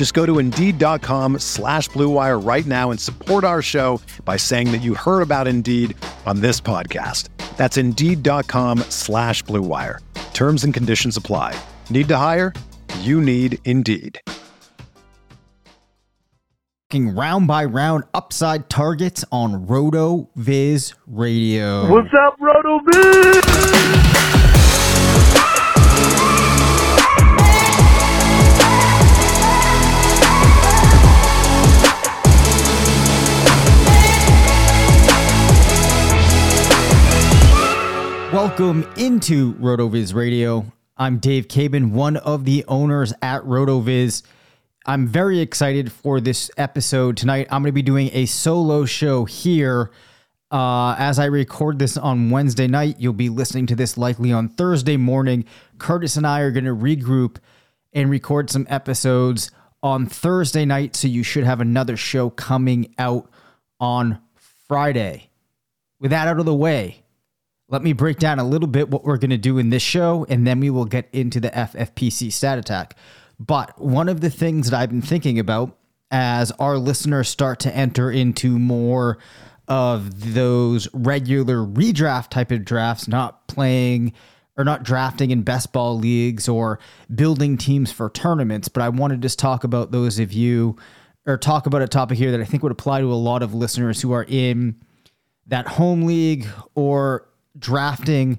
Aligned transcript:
Just 0.00 0.14
go 0.14 0.24
to 0.24 0.38
Indeed.com 0.38 1.40
slash 1.40 1.90
BlueWire 1.90 2.42
right 2.42 2.64
now 2.64 2.90
and 2.90 2.98
support 2.98 3.44
our 3.44 3.60
show 3.60 4.00
by 4.24 4.38
saying 4.38 4.72
that 4.72 4.78
you 4.78 4.94
heard 4.94 5.20
about 5.20 5.46
Indeed 5.46 5.94
on 6.24 6.40
this 6.40 6.58
podcast. 6.58 7.28
That's 7.58 7.76
Indeed.com 7.76 8.78
slash 8.88 9.44
BlueWire. 9.44 9.98
Terms 10.32 10.64
and 10.64 10.72
conditions 10.72 11.18
apply. 11.18 11.54
Need 11.90 12.08
to 12.08 12.16
hire? 12.16 12.54
You 13.00 13.20
need 13.20 13.58
Indeed. 13.66 14.22
round 16.94 17.46
by 17.46 17.66
round 17.66 18.04
upside 18.14 18.70
targets 18.70 19.22
on 19.30 19.66
RotoViz 19.66 20.94
Radio. 21.08 21.92
What's 21.92 22.08
up, 22.14 22.38
Roto 22.40 22.80
Viz? 22.90 23.99
Welcome 38.42 38.90
into 38.96 39.52
RotoViz 39.56 40.14
Radio. 40.14 40.64
I'm 40.96 41.18
Dave 41.18 41.46
Caban, 41.46 41.90
one 41.90 42.16
of 42.16 42.46
the 42.46 42.64
owners 42.68 43.12
at 43.20 43.42
RotoViz. 43.42 44.22
I'm 44.86 45.06
very 45.06 45.40
excited 45.40 45.92
for 45.92 46.22
this 46.22 46.50
episode 46.56 47.18
tonight. 47.18 47.48
I'm 47.50 47.60
going 47.60 47.68
to 47.68 47.72
be 47.72 47.82
doing 47.82 48.08
a 48.14 48.24
solo 48.24 48.86
show 48.86 49.26
here. 49.26 49.90
Uh, 50.50 50.94
as 50.98 51.18
I 51.18 51.26
record 51.26 51.78
this 51.78 51.98
on 51.98 52.30
Wednesday 52.30 52.66
night, 52.66 52.96
you'll 52.98 53.12
be 53.12 53.28
listening 53.28 53.66
to 53.66 53.76
this 53.76 53.98
likely 53.98 54.32
on 54.32 54.48
Thursday 54.48 54.96
morning. 54.96 55.44
Curtis 55.76 56.16
and 56.16 56.26
I 56.26 56.40
are 56.40 56.50
going 56.50 56.64
to 56.64 56.74
regroup 56.74 57.36
and 57.92 58.08
record 58.08 58.48
some 58.48 58.66
episodes 58.70 59.50
on 59.82 60.06
Thursday 60.06 60.64
night, 60.64 60.96
so 60.96 61.08
you 61.08 61.22
should 61.22 61.44
have 61.44 61.60
another 61.60 61.98
show 61.98 62.30
coming 62.30 62.94
out 62.98 63.30
on 63.78 64.18
Friday. 64.66 65.28
With 65.98 66.12
that 66.12 66.26
out 66.26 66.40
of 66.40 66.46
the 66.46 66.54
way, 66.54 67.04
let 67.70 67.82
me 67.82 67.92
break 67.92 68.18
down 68.18 68.38
a 68.38 68.44
little 68.44 68.68
bit 68.68 68.90
what 68.90 69.04
we're 69.04 69.16
going 69.16 69.30
to 69.30 69.38
do 69.38 69.56
in 69.58 69.70
this 69.70 69.82
show, 69.82 70.26
and 70.28 70.46
then 70.46 70.60
we 70.60 70.70
will 70.70 70.84
get 70.84 71.08
into 71.12 71.40
the 71.40 71.50
FFPC 71.50 72.32
stat 72.32 72.58
attack. 72.58 72.96
But 73.38 73.80
one 73.80 74.08
of 74.08 74.20
the 74.20 74.28
things 74.28 74.68
that 74.68 74.78
I've 74.78 74.90
been 74.90 75.00
thinking 75.00 75.38
about 75.38 75.78
as 76.10 76.50
our 76.52 76.76
listeners 76.76 77.28
start 77.28 77.60
to 77.60 77.74
enter 77.74 78.10
into 78.10 78.58
more 78.58 79.18
of 79.68 80.34
those 80.34 80.88
regular 80.92 81.58
redraft 81.58 82.30
type 82.30 82.50
of 82.50 82.64
drafts, 82.64 83.06
not 83.06 83.46
playing 83.46 84.12
or 84.56 84.64
not 84.64 84.82
drafting 84.82 85.30
in 85.30 85.42
best 85.42 85.72
ball 85.72 85.96
leagues 85.96 86.48
or 86.48 86.80
building 87.14 87.56
teams 87.56 87.92
for 87.92 88.10
tournaments, 88.10 88.66
but 88.66 88.82
I 88.82 88.88
want 88.88 89.12
to 89.12 89.16
just 89.16 89.38
talk 89.38 89.62
about 89.62 89.92
those 89.92 90.18
of 90.18 90.32
you 90.32 90.76
or 91.24 91.38
talk 91.38 91.66
about 91.66 91.82
a 91.82 91.88
topic 91.88 92.18
here 92.18 92.32
that 92.32 92.40
I 92.40 92.44
think 92.44 92.64
would 92.64 92.72
apply 92.72 93.00
to 93.00 93.12
a 93.12 93.14
lot 93.14 93.44
of 93.44 93.54
listeners 93.54 94.02
who 94.02 94.10
are 94.12 94.26
in 94.28 94.74
that 95.46 95.68
home 95.68 96.02
league 96.02 96.48
or 96.74 97.29
drafting 97.60 98.38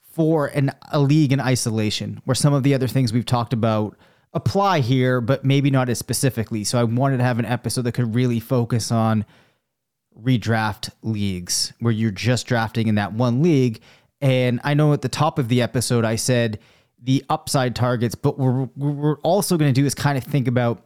for 0.00 0.46
an 0.46 0.72
a 0.92 1.00
league 1.00 1.32
in 1.32 1.40
isolation 1.40 2.22
where 2.24 2.34
some 2.34 2.54
of 2.54 2.62
the 2.62 2.74
other 2.74 2.88
things 2.88 3.12
we've 3.12 3.26
talked 3.26 3.52
about 3.52 3.96
apply 4.32 4.80
here 4.80 5.20
but 5.20 5.44
maybe 5.44 5.70
not 5.70 5.88
as 5.88 5.98
specifically. 5.98 6.64
So 6.64 6.78
i 6.78 6.84
wanted 6.84 7.18
to 7.18 7.24
have 7.24 7.38
an 7.38 7.44
episode 7.44 7.82
that 7.82 7.92
could 7.92 8.14
really 8.14 8.40
focus 8.40 8.90
on 8.90 9.24
redraft 10.18 10.90
leagues 11.02 11.74
where 11.80 11.92
you're 11.92 12.10
just 12.10 12.46
drafting 12.46 12.88
in 12.88 12.94
that 12.94 13.12
one 13.12 13.42
league. 13.42 13.80
And 14.20 14.60
i 14.64 14.74
know 14.74 14.92
at 14.92 15.02
the 15.02 15.08
top 15.08 15.38
of 15.38 15.48
the 15.48 15.60
episode 15.60 16.04
i 16.04 16.16
said 16.16 16.58
the 17.02 17.22
upside 17.28 17.76
targets 17.76 18.14
but 18.14 18.38
what 18.38 18.70
we're, 18.76 18.92
we're 18.92 19.18
also 19.20 19.58
going 19.58 19.72
to 19.72 19.78
do 19.78 19.86
is 19.86 19.94
kind 19.94 20.16
of 20.16 20.24
think 20.24 20.48
about 20.48 20.82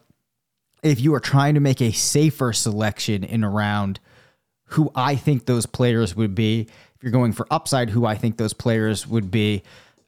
if 0.82 1.00
you 1.00 1.14
are 1.14 1.20
trying 1.20 1.54
to 1.54 1.60
make 1.60 1.80
a 1.80 1.92
safer 1.92 2.52
selection 2.52 3.22
in 3.22 3.44
a 3.44 3.50
round 3.50 4.00
who 4.72 4.90
i 4.94 5.14
think 5.14 5.46
those 5.46 5.66
players 5.66 6.14
would 6.14 6.34
be 6.34 6.68
if 7.00 7.04
you're 7.04 7.12
going 7.12 7.32
for 7.32 7.46
upside, 7.50 7.88
who 7.88 8.04
I 8.04 8.14
think 8.14 8.36
those 8.36 8.52
players 8.52 9.06
would 9.06 9.30
be, 9.30 9.62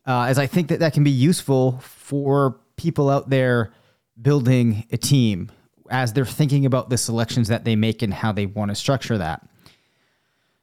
uh, 0.07 0.25
as 0.25 0.39
I 0.39 0.47
think 0.47 0.69
that 0.69 0.81
that 0.81 0.93
can 0.93 1.03
be 1.03 1.11
useful 1.11 1.79
for 1.81 2.61
people 2.77 3.09
out 3.09 3.31
there 3.31 3.73
building 4.21 4.85
a 4.93 4.99
team 4.99 5.51
as 5.89 6.13
they're 6.13 6.27
thinking 6.27 6.67
about 6.67 6.91
the 6.91 6.99
selections 6.99 7.49
that 7.49 7.65
they 7.65 7.77
make 7.77 8.03
and 8.03 8.13
how 8.13 8.31
they 8.31 8.45
want 8.45 8.71
to 8.71 8.75
structure 8.75 9.17
that. 9.17 9.49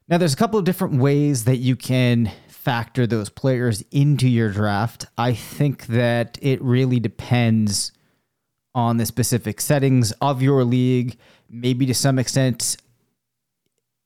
Now, 0.08 0.20
there's 0.20 0.36
a 0.36 0.38
couple 0.38 0.60
of 0.60 0.66
different 0.66 1.02
ways 1.02 1.46
that 1.46 1.58
you 1.58 1.76
can 1.76 2.32
factor 2.48 3.08
those 3.08 3.32
players 3.32 3.84
into 3.90 4.28
your 4.28 4.52
draft. 4.52 5.08
I 5.18 5.34
think 5.34 5.88
that 5.88 6.38
it 6.44 6.62
really 6.62 7.00
depends 7.00 7.92
on 8.76 8.98
the 8.98 9.06
specific 9.08 9.60
settings 9.60 10.12
of 10.22 10.44
your 10.44 10.64
league, 10.64 11.18
maybe 11.50 11.88
to 11.88 11.96
some 11.96 12.20
extent 12.20 12.78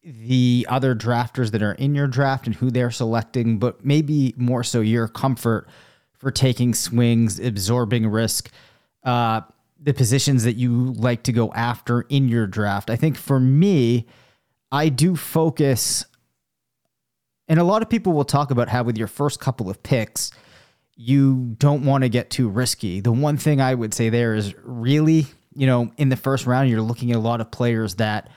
the 0.03 0.67
other 0.69 0.93
drafters 0.93 1.51
that 1.51 1.63
are 1.63 1.73
in 1.73 1.95
your 1.95 2.07
draft 2.07 2.45
and 2.45 2.55
who 2.55 2.69
they're 2.69 2.91
selecting, 2.91 3.57
but 3.57 3.85
maybe 3.85 4.33
more 4.37 4.63
so 4.63 4.81
your 4.81 5.07
comfort 5.07 5.67
for 6.17 6.29
taking 6.29 6.73
swings, 6.73 7.39
absorbing 7.39 8.07
risk, 8.07 8.49
uh, 9.03 9.41
the 9.79 9.93
positions 9.93 10.43
that 10.43 10.53
you 10.53 10.93
like 10.93 11.23
to 11.23 11.31
go 11.31 11.51
after 11.53 12.01
in 12.01 12.27
your 12.27 12.47
draft. 12.47 12.89
I 12.89 12.95
think 12.95 13.17
for 13.17 13.39
me, 13.39 14.07
I 14.71 14.89
do 14.89 15.15
focus, 15.15 16.05
and 17.47 17.59
a 17.59 17.63
lot 17.63 17.81
of 17.81 17.89
people 17.89 18.13
will 18.13 18.25
talk 18.25 18.51
about 18.51 18.69
how 18.69 18.83
with 18.83 18.97
your 18.97 19.07
first 19.07 19.39
couple 19.39 19.69
of 19.69 19.83
picks, 19.83 20.31
you 20.95 21.55
don't 21.59 21.85
want 21.85 22.03
to 22.03 22.09
get 22.09 22.29
too 22.29 22.49
risky. 22.49 22.99
The 22.99 23.11
one 23.11 23.37
thing 23.37 23.61
I 23.61 23.73
would 23.73 23.93
say 23.93 24.09
there 24.09 24.35
is 24.35 24.53
really, 24.63 25.27
you 25.53 25.67
know, 25.67 25.91
in 25.97 26.09
the 26.09 26.15
first 26.15 26.45
round, 26.45 26.69
you're 26.69 26.81
looking 26.81 27.11
at 27.11 27.17
a 27.17 27.19
lot 27.19 27.41
of 27.41 27.51
players 27.51 27.95
that 27.95 28.29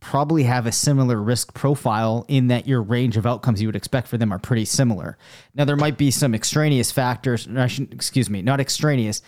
probably 0.00 0.44
have 0.44 0.66
a 0.66 0.72
similar 0.72 1.20
risk 1.20 1.54
profile 1.54 2.24
in 2.28 2.46
that 2.48 2.68
your 2.68 2.82
range 2.82 3.16
of 3.16 3.26
outcomes 3.26 3.60
you 3.60 3.68
would 3.68 3.76
expect 3.76 4.06
for 4.06 4.16
them 4.16 4.32
are 4.32 4.38
pretty 4.38 4.64
similar. 4.64 5.18
Now 5.54 5.64
there 5.64 5.76
might 5.76 5.98
be 5.98 6.10
some 6.10 6.34
extraneous 6.34 6.92
factors, 6.92 7.48
excuse 7.90 8.30
me, 8.30 8.42
not 8.42 8.60
extraneous 8.60 9.22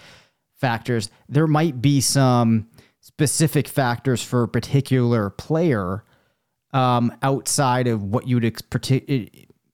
factors. 0.54 1.10
There 1.28 1.47
might 1.47 1.82
be 1.82 2.00
some 2.00 2.69
specific 3.00 3.66
factors 3.66 4.22
for 4.22 4.44
a 4.44 4.48
particular 4.48 5.30
player 5.30 6.04
um, 6.72 7.16
outside 7.22 7.88
of 7.88 8.04
what 8.04 8.28
you 8.28 8.36
would 8.36 8.44
ex- 8.44 8.62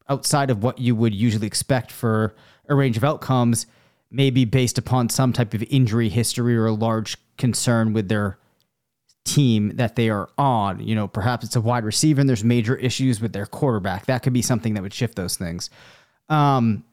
outside 0.09 0.51
of 0.51 0.63
what 0.63 0.79
you 0.79 0.95
would 0.95 1.15
usually 1.15 1.47
expect 1.47 1.91
for 1.91 2.35
a 2.69 2.75
range 2.75 2.97
of 2.97 3.05
outcomes, 3.05 3.67
maybe 4.11 4.45
based 4.45 4.79
upon 4.79 5.09
some 5.09 5.33
type 5.33 5.53
of 5.53 5.63
injury 5.65 6.09
history 6.09 6.57
or 6.57 6.67
a 6.67 6.73
large 6.73 7.17
concern 7.37 7.93
with 7.93 8.09
their 8.09 8.39
team 9.27 9.77
that 9.77 9.97
they 9.97 10.09
are 10.09 10.29
on. 10.39 10.81
You 10.81 10.95
know, 10.95 11.09
perhaps 11.09 11.45
it's 11.45 11.57
a 11.57 11.61
wide 11.61 11.85
receiver 11.85 12.21
and 12.21 12.29
there's 12.29 12.45
major 12.45 12.77
issues 12.77 13.21
with 13.21 13.33
their 13.33 13.47
quarterback. 13.47 14.07
That 14.07 14.23
could 14.23 14.33
be 14.33 14.43
something 14.43 14.75
that 14.75 14.83
would 14.83 14.95
shift 14.95 15.17
those 15.17 15.37
things. 15.37 15.69
Um, 16.29 16.85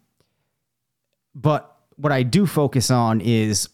but 1.36 1.76
what 1.96 2.12
I 2.12 2.24
do 2.24 2.46
focus 2.46 2.92
on 2.92 3.22
is 3.22 3.70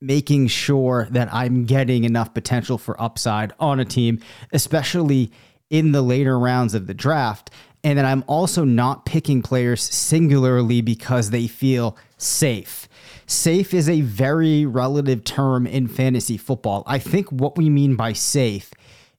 making 0.00 0.46
sure 0.46 1.08
that 1.10 1.32
I'm 1.32 1.64
getting 1.64 2.04
enough 2.04 2.32
potential 2.32 2.78
for 2.78 3.00
upside 3.00 3.52
on 3.58 3.80
a 3.80 3.84
team, 3.84 4.20
especially 4.52 5.32
in 5.70 5.92
the 5.92 6.02
later 6.02 6.38
rounds 6.38 6.74
of 6.74 6.86
the 6.86 6.94
draft. 6.94 7.50
And 7.84 7.98
that 7.98 8.04
I'm 8.04 8.24
also 8.26 8.64
not 8.64 9.06
picking 9.06 9.42
players 9.42 9.82
singularly 9.82 10.80
because 10.80 11.30
they 11.30 11.46
feel 11.46 11.96
safe. 12.16 12.88
Safe 13.26 13.72
is 13.72 13.88
a 13.88 14.00
very 14.00 14.66
relative 14.66 15.22
term 15.24 15.66
in 15.66 15.86
fantasy 15.86 16.36
football. 16.36 16.82
I 16.86 16.98
think 16.98 17.30
what 17.30 17.56
we 17.56 17.70
mean 17.70 17.94
by 17.94 18.14
safe 18.14 18.72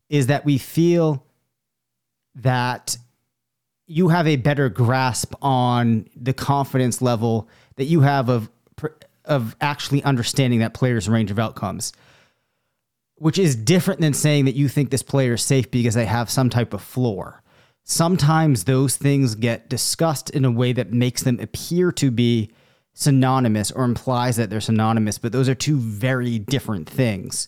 is 0.09 0.27
that 0.27 0.45
we 0.45 0.57
feel 0.57 1.25
that 2.35 2.97
you 3.87 4.09
have 4.09 4.27
a 4.27 4.35
better 4.35 4.69
grasp 4.69 5.33
on 5.41 6.07
the 6.15 6.33
confidence 6.33 7.01
level 7.01 7.49
that 7.75 7.85
you 7.85 8.01
have 8.01 8.29
of 8.29 8.49
of 9.25 9.55
actually 9.61 10.01
understanding 10.03 10.59
that 10.59 10.73
player's 10.73 11.09
range 11.09 11.29
of 11.31 11.37
outcomes 11.37 11.91
which 13.15 13.37
is 13.37 13.55
different 13.55 13.99
than 13.99 14.13
saying 14.13 14.45
that 14.45 14.55
you 14.55 14.69
think 14.69 14.89
this 14.89 15.03
player 15.03 15.33
is 15.33 15.43
safe 15.43 15.69
because 15.71 15.93
they 15.93 16.05
have 16.05 16.29
some 16.29 16.49
type 16.49 16.73
of 16.73 16.81
floor 16.81 17.43
sometimes 17.89 18.65
those 18.65 18.95
things 18.95 19.35
get 19.35 19.69
discussed 19.69 20.29
in 20.29 20.45
a 20.45 20.51
way 20.51 20.71
that 20.73 20.93
makes 20.93 21.23
them 21.23 21.39
appear 21.39 21.91
to 21.91 22.11
be 22.11 22.51
synonymous 22.93 23.71
or 23.71 23.83
implies 23.83 24.35
that 24.35 24.49
they're 24.49 24.61
synonymous 24.61 25.17
but 25.17 25.31
those 25.31 25.49
are 25.49 25.55
two 25.55 25.77
very 25.77 26.37
different 26.37 26.87
things 26.87 27.47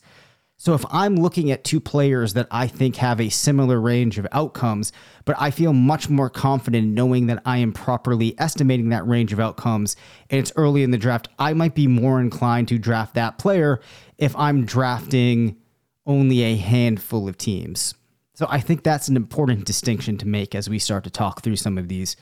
so 0.61 0.75
if 0.75 0.85
I'm 0.91 1.15
looking 1.15 1.49
at 1.49 1.63
two 1.63 1.79
players 1.79 2.35
that 2.35 2.45
I 2.51 2.67
think 2.67 2.97
have 2.97 3.19
a 3.19 3.29
similar 3.29 3.81
range 3.81 4.19
of 4.19 4.27
outcomes, 4.31 4.93
but 5.25 5.35
I 5.39 5.49
feel 5.49 5.73
much 5.73 6.07
more 6.07 6.29
confident 6.29 6.87
knowing 6.89 7.25
that 7.25 7.41
I 7.45 7.57
am 7.57 7.73
properly 7.73 8.35
estimating 8.39 8.89
that 8.89 9.07
range 9.07 9.33
of 9.33 9.39
outcomes 9.39 9.95
and 10.29 10.39
it's 10.39 10.53
early 10.55 10.83
in 10.83 10.91
the 10.91 10.99
draft, 10.99 11.29
I 11.39 11.53
might 11.53 11.73
be 11.73 11.87
more 11.87 12.21
inclined 12.21 12.67
to 12.67 12.77
draft 12.77 13.15
that 13.15 13.39
player 13.39 13.81
if 14.19 14.35
I'm 14.35 14.63
drafting 14.63 15.57
only 16.05 16.43
a 16.43 16.57
handful 16.57 17.27
of 17.27 17.39
teams. 17.39 17.95
So 18.41 18.47
I 18.49 18.59
think 18.59 18.81
that's 18.81 19.07
an 19.07 19.15
important 19.15 19.65
distinction 19.65 20.17
to 20.17 20.27
make 20.27 20.55
as 20.55 20.67
we 20.67 20.79
start 20.79 21.03
to 21.03 21.11
talk 21.11 21.43
through 21.43 21.57
some 21.57 21.77
of 21.77 21.89
these 21.89 22.15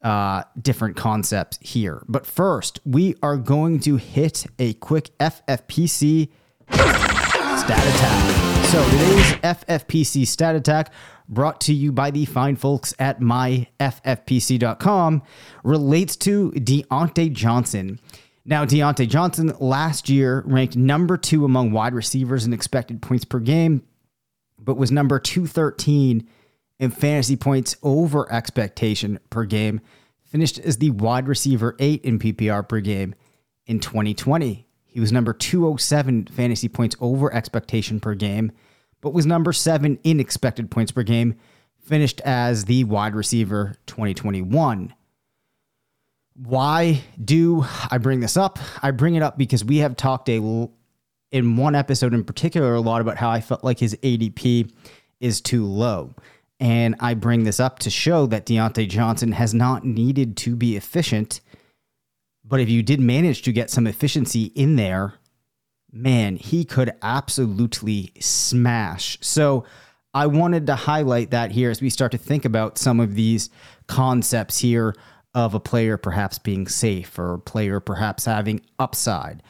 uh, 0.00 0.44
different 0.58 0.96
concepts 0.96 1.58
here. 1.60 2.02
But 2.08 2.24
first, 2.24 2.80
we 2.86 3.16
are 3.22 3.36
going 3.36 3.80
to 3.80 3.96
hit 3.96 4.46
a 4.58 4.72
quick 4.72 5.10
FFPC 5.18 6.30
Stat 6.70 7.68
Attack. 7.68 8.66
So 8.68 8.82
today's 8.88 9.32
FFPC 9.42 10.26
Stat 10.26 10.56
Attack, 10.56 10.90
brought 11.28 11.60
to 11.60 11.74
you 11.74 11.92
by 11.92 12.10
the 12.10 12.24
fine 12.24 12.56
folks 12.56 12.94
at 12.98 13.20
myffpc.com, 13.20 15.22
relates 15.62 16.16
to 16.16 16.52
Diontae 16.52 17.34
Johnson. 17.34 18.00
Now, 18.46 18.64
Diontae 18.64 19.10
Johnson 19.10 19.52
last 19.60 20.08
year 20.08 20.42
ranked 20.46 20.76
number 20.76 21.18
two 21.18 21.44
among 21.44 21.72
wide 21.72 21.92
receivers 21.92 22.46
in 22.46 22.54
expected 22.54 23.02
points 23.02 23.26
per 23.26 23.40
game, 23.40 23.82
but 24.64 24.76
was 24.76 24.90
number 24.90 25.18
213 25.18 26.26
in 26.78 26.90
fantasy 26.90 27.36
points 27.36 27.76
over 27.82 28.30
expectation 28.32 29.18
per 29.30 29.44
game, 29.44 29.80
finished 30.24 30.58
as 30.58 30.78
the 30.78 30.90
wide 30.90 31.28
receiver 31.28 31.76
eight 31.78 32.04
in 32.04 32.18
PPR 32.18 32.68
per 32.68 32.80
game 32.80 33.14
in 33.66 33.80
2020. 33.80 34.66
He 34.84 35.00
was 35.00 35.12
number 35.12 35.32
207 35.32 36.26
fantasy 36.26 36.68
points 36.68 36.96
over 37.00 37.32
expectation 37.32 38.00
per 38.00 38.14
game, 38.14 38.52
but 39.00 39.12
was 39.12 39.26
number 39.26 39.52
seven 39.52 39.98
in 40.02 40.20
expected 40.20 40.70
points 40.70 40.92
per 40.92 41.02
game, 41.02 41.34
finished 41.80 42.20
as 42.22 42.64
the 42.64 42.84
wide 42.84 43.14
receiver 43.14 43.74
2021. 43.86 44.94
Why 46.36 47.02
do 47.22 47.64
I 47.90 47.98
bring 47.98 48.20
this 48.20 48.36
up? 48.36 48.58
I 48.82 48.90
bring 48.90 49.14
it 49.14 49.22
up 49.22 49.38
because 49.38 49.64
we 49.64 49.78
have 49.78 49.96
talked 49.96 50.28
a 50.28 50.68
in 51.34 51.56
one 51.56 51.74
episode 51.74 52.14
in 52.14 52.24
particular 52.24 52.74
a 52.74 52.80
lot 52.80 53.02
about 53.02 53.18
how 53.18 53.28
I 53.28 53.42
felt 53.42 53.62
like 53.62 53.78
his 53.78 53.94
ADP 53.96 54.72
is 55.20 55.40
too 55.40 55.66
low. 55.66 56.14
And 56.60 56.94
I 57.00 57.14
bring 57.14 57.44
this 57.44 57.60
up 57.60 57.80
to 57.80 57.90
show 57.90 58.26
that 58.26 58.46
Diontae 58.46 58.88
Johnson 58.88 59.32
has 59.32 59.52
not 59.52 59.84
needed 59.84 60.36
to 60.38 60.56
be 60.56 60.76
efficient 60.76 61.40
but 62.44 62.60
if 62.60 62.68
you 62.68 62.82
did 62.82 63.00
manage 63.00 63.42
to 63.42 63.52
get 63.52 63.70
some 63.70 63.86
efficiency 63.86 64.44
in 64.54 64.76
there, 64.76 65.14
man, 65.90 66.36
he 66.36 66.64
could 66.64 66.92
absolutely 67.02 68.12
smash. 68.20 69.16
So 69.22 69.64
I 70.12 70.26
wanted 70.26 70.66
to 70.66 70.74
highlight 70.74 71.30
that 71.30 71.52
here 71.52 71.70
as 71.70 71.80
we 71.80 71.90
start 71.90 72.12
to 72.12 72.18
think 72.18 72.44
about 72.44 72.76
some 72.76 73.00
of 73.00 73.14
these 73.14 73.48
concepts 73.86 74.58
here 74.58 74.94
of 75.34 75.54
a 75.54 75.60
player 75.60 75.96
perhaps 75.96 76.38
being 76.38 76.68
safe 76.68 77.18
or 77.18 77.34
a 77.34 77.38
player 77.38 77.80
perhaps 77.80 78.26
having 78.26 78.60
upside. 78.78 79.42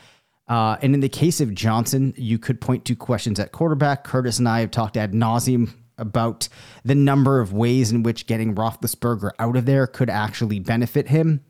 Uh, 0.47 0.77
and 0.83 0.95
in 0.95 1.01
the 1.01 1.09
case 1.09 1.41
of 1.41 1.55
Johnson, 1.55 2.13
you 2.17 2.39
could 2.39 2.61
point 2.61 2.85
to 2.85 2.95
questions 2.95 3.41
at 3.41 3.53
quarterback. 3.53 4.05
Curtis 4.05 4.39
and 4.39 4.49
I 4.49 4.61
have 4.61 4.71
talked 4.71 4.97
ad 4.97 5.13
nauseum 5.13 5.73
about 5.97 6.49
the 6.85 6.95
number 6.95 7.41
of 7.41 7.53
ways 7.53 7.93
in 7.93 8.03
which 8.03 8.27
getting 8.27 8.55
Roethlisberger 8.55 9.31
out 9.39 9.57
of 9.57 9.65
there 9.65 9.87
could 9.87 10.11
actually 10.11 10.59
benefit 10.59 11.09
him. 11.09 11.41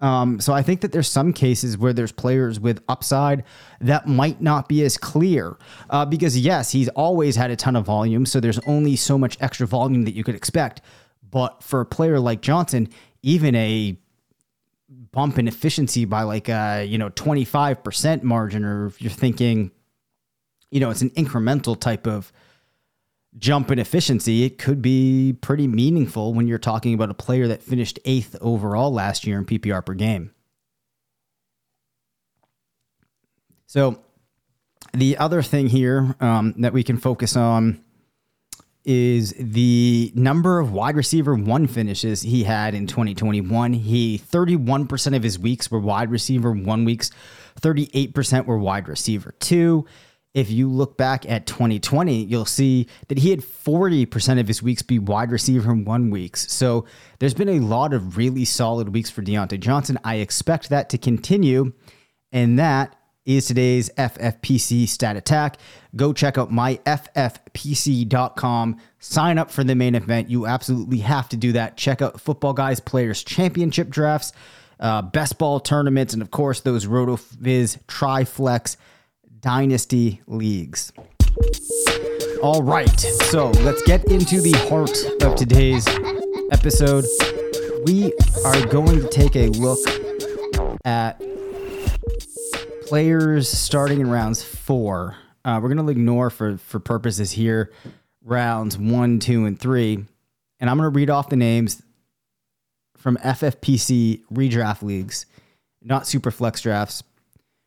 Um, 0.00 0.40
so 0.40 0.52
I 0.52 0.62
think 0.62 0.80
that 0.80 0.90
there's 0.90 1.08
some 1.08 1.32
cases 1.32 1.78
where 1.78 1.92
there's 1.92 2.10
players 2.10 2.58
with 2.58 2.82
upside 2.88 3.44
that 3.80 4.08
might 4.08 4.40
not 4.40 4.68
be 4.68 4.82
as 4.82 4.98
clear 4.98 5.56
uh, 5.90 6.04
because 6.04 6.36
yes, 6.36 6.72
he's 6.72 6.88
always 6.88 7.36
had 7.36 7.52
a 7.52 7.56
ton 7.56 7.76
of 7.76 7.86
volume, 7.86 8.26
so 8.26 8.40
there's 8.40 8.58
only 8.66 8.96
so 8.96 9.16
much 9.16 9.38
extra 9.40 9.64
volume 9.64 10.02
that 10.02 10.14
you 10.14 10.24
could 10.24 10.34
expect. 10.34 10.80
But 11.30 11.62
for 11.62 11.80
a 11.80 11.86
player 11.86 12.18
like 12.18 12.42
Johnson, 12.42 12.88
even 13.22 13.54
a 13.54 13.96
bump 15.12 15.38
in 15.38 15.46
efficiency 15.46 16.04
by 16.04 16.22
like 16.22 16.48
a 16.48 16.84
you 16.84 16.98
know 16.98 17.10
25% 17.10 18.22
margin, 18.22 18.64
or 18.64 18.86
if 18.86 19.00
you're 19.00 19.10
thinking, 19.10 19.70
you 20.70 20.80
know, 20.80 20.90
it's 20.90 21.02
an 21.02 21.10
incremental 21.10 21.78
type 21.78 22.06
of 22.06 22.32
jump 23.38 23.70
in 23.70 23.78
efficiency, 23.78 24.44
it 24.44 24.58
could 24.58 24.82
be 24.82 25.34
pretty 25.40 25.66
meaningful 25.66 26.34
when 26.34 26.46
you're 26.46 26.58
talking 26.58 26.94
about 26.94 27.10
a 27.10 27.14
player 27.14 27.48
that 27.48 27.62
finished 27.62 27.98
eighth 28.04 28.36
overall 28.40 28.92
last 28.92 29.26
year 29.26 29.38
in 29.38 29.46
PPR 29.46 29.84
per 29.84 29.94
game. 29.94 30.32
So, 33.66 34.00
the 34.92 35.16
other 35.16 35.40
thing 35.40 35.68
here 35.68 36.14
um, 36.20 36.54
that 36.58 36.74
we 36.74 36.82
can 36.82 36.98
focus 36.98 37.34
on 37.36 37.82
is 38.84 39.34
the 39.38 40.12
number 40.14 40.58
of 40.58 40.72
wide 40.72 40.96
receiver 40.96 41.34
one 41.34 41.66
finishes 41.66 42.22
he 42.22 42.44
had 42.44 42.74
in 42.74 42.86
2021. 42.86 43.72
He 43.72 44.18
31% 44.18 45.16
of 45.16 45.22
his 45.22 45.38
weeks 45.38 45.70
were 45.70 45.80
wide 45.80 46.10
receiver 46.10 46.52
one 46.52 46.84
weeks, 46.84 47.10
38% 47.60 48.46
were 48.46 48.58
wide 48.58 48.88
receiver 48.88 49.34
two 49.38 49.86
if 50.34 50.50
you 50.50 50.70
look 50.70 50.96
back 50.96 51.28
at 51.28 51.46
2020, 51.46 52.24
you'll 52.24 52.44
see 52.44 52.88
that 53.08 53.18
he 53.18 53.30
had 53.30 53.40
40% 53.40 54.40
of 54.40 54.48
his 54.48 54.62
weeks 54.62 54.82
be 54.82 54.98
wide 54.98 55.30
receiver 55.30 55.74
one 55.74 56.10
weeks. 56.10 56.50
So 56.50 56.86
there's 57.18 57.34
been 57.34 57.50
a 57.50 57.60
lot 57.60 57.92
of 57.92 58.16
really 58.16 58.44
solid 58.44 58.94
weeks 58.94 59.10
for 59.10 59.22
Diontae 59.22 59.60
Johnson. 59.60 59.98
I 60.04 60.16
expect 60.16 60.70
that 60.70 60.88
to 60.90 60.98
continue. 60.98 61.72
And 62.30 62.58
that 62.58 62.96
is 63.24 63.46
today's 63.46 63.88
FFPC 63.90 64.88
stat 64.88 65.16
attack. 65.16 65.58
Go 65.94 66.12
check 66.12 66.38
out 66.38 66.50
myffpc.com. 66.50 66.86
Sign 68.98 69.38
up 69.38 69.50
for 69.50 69.64
the 69.64 69.74
main 69.74 69.94
event. 69.94 70.28
You 70.30 70.46
absolutely 70.46 70.98
have 70.98 71.28
to 71.30 71.36
do 71.36 71.52
that. 71.52 71.76
Check 71.76 72.02
out 72.02 72.20
Football 72.20 72.52
Guys 72.54 72.80
Players 72.80 73.22
Championship 73.22 73.88
drafts, 73.88 74.32
uh, 74.80 75.02
best 75.02 75.38
ball 75.38 75.60
tournaments, 75.60 76.12
and 76.12 76.22
of 76.22 76.30
course, 76.30 76.60
those 76.60 76.86
RotoViz 76.86 77.78
Triflex 77.86 78.76
dynasty 79.40 80.22
leagues. 80.26 80.92
All 82.42 82.62
right, 82.62 83.00
so 83.00 83.50
let's 83.60 83.82
get 83.82 84.04
into 84.06 84.40
the 84.40 84.52
heart 84.68 84.96
of 85.22 85.36
today's 85.36 85.86
episode. 86.50 87.04
We 87.86 88.12
are 88.44 88.66
going 88.66 89.00
to 89.00 89.08
take 89.08 89.36
a 89.36 89.48
look 89.48 89.78
at 90.84 91.22
players 92.92 93.48
starting 93.48 94.02
in 94.02 94.10
rounds 94.10 94.44
four. 94.44 95.16
Uh, 95.46 95.58
we're 95.62 95.72
going 95.72 95.82
to 95.82 95.90
ignore 95.90 96.28
for 96.28 96.58
for 96.58 96.78
purposes 96.78 97.32
here 97.32 97.72
rounds 98.22 98.76
one, 98.76 99.18
two, 99.18 99.46
and 99.46 99.58
three, 99.58 99.94
and 100.60 100.68
I'm 100.68 100.76
going 100.76 100.92
to 100.92 100.94
read 100.94 101.08
off 101.08 101.30
the 101.30 101.36
names 101.36 101.80
from 102.98 103.16
FFPC 103.16 104.24
redraft 104.30 104.82
leagues, 104.82 105.24
not 105.80 106.06
super 106.06 106.30
flex 106.30 106.60
drafts 106.60 107.02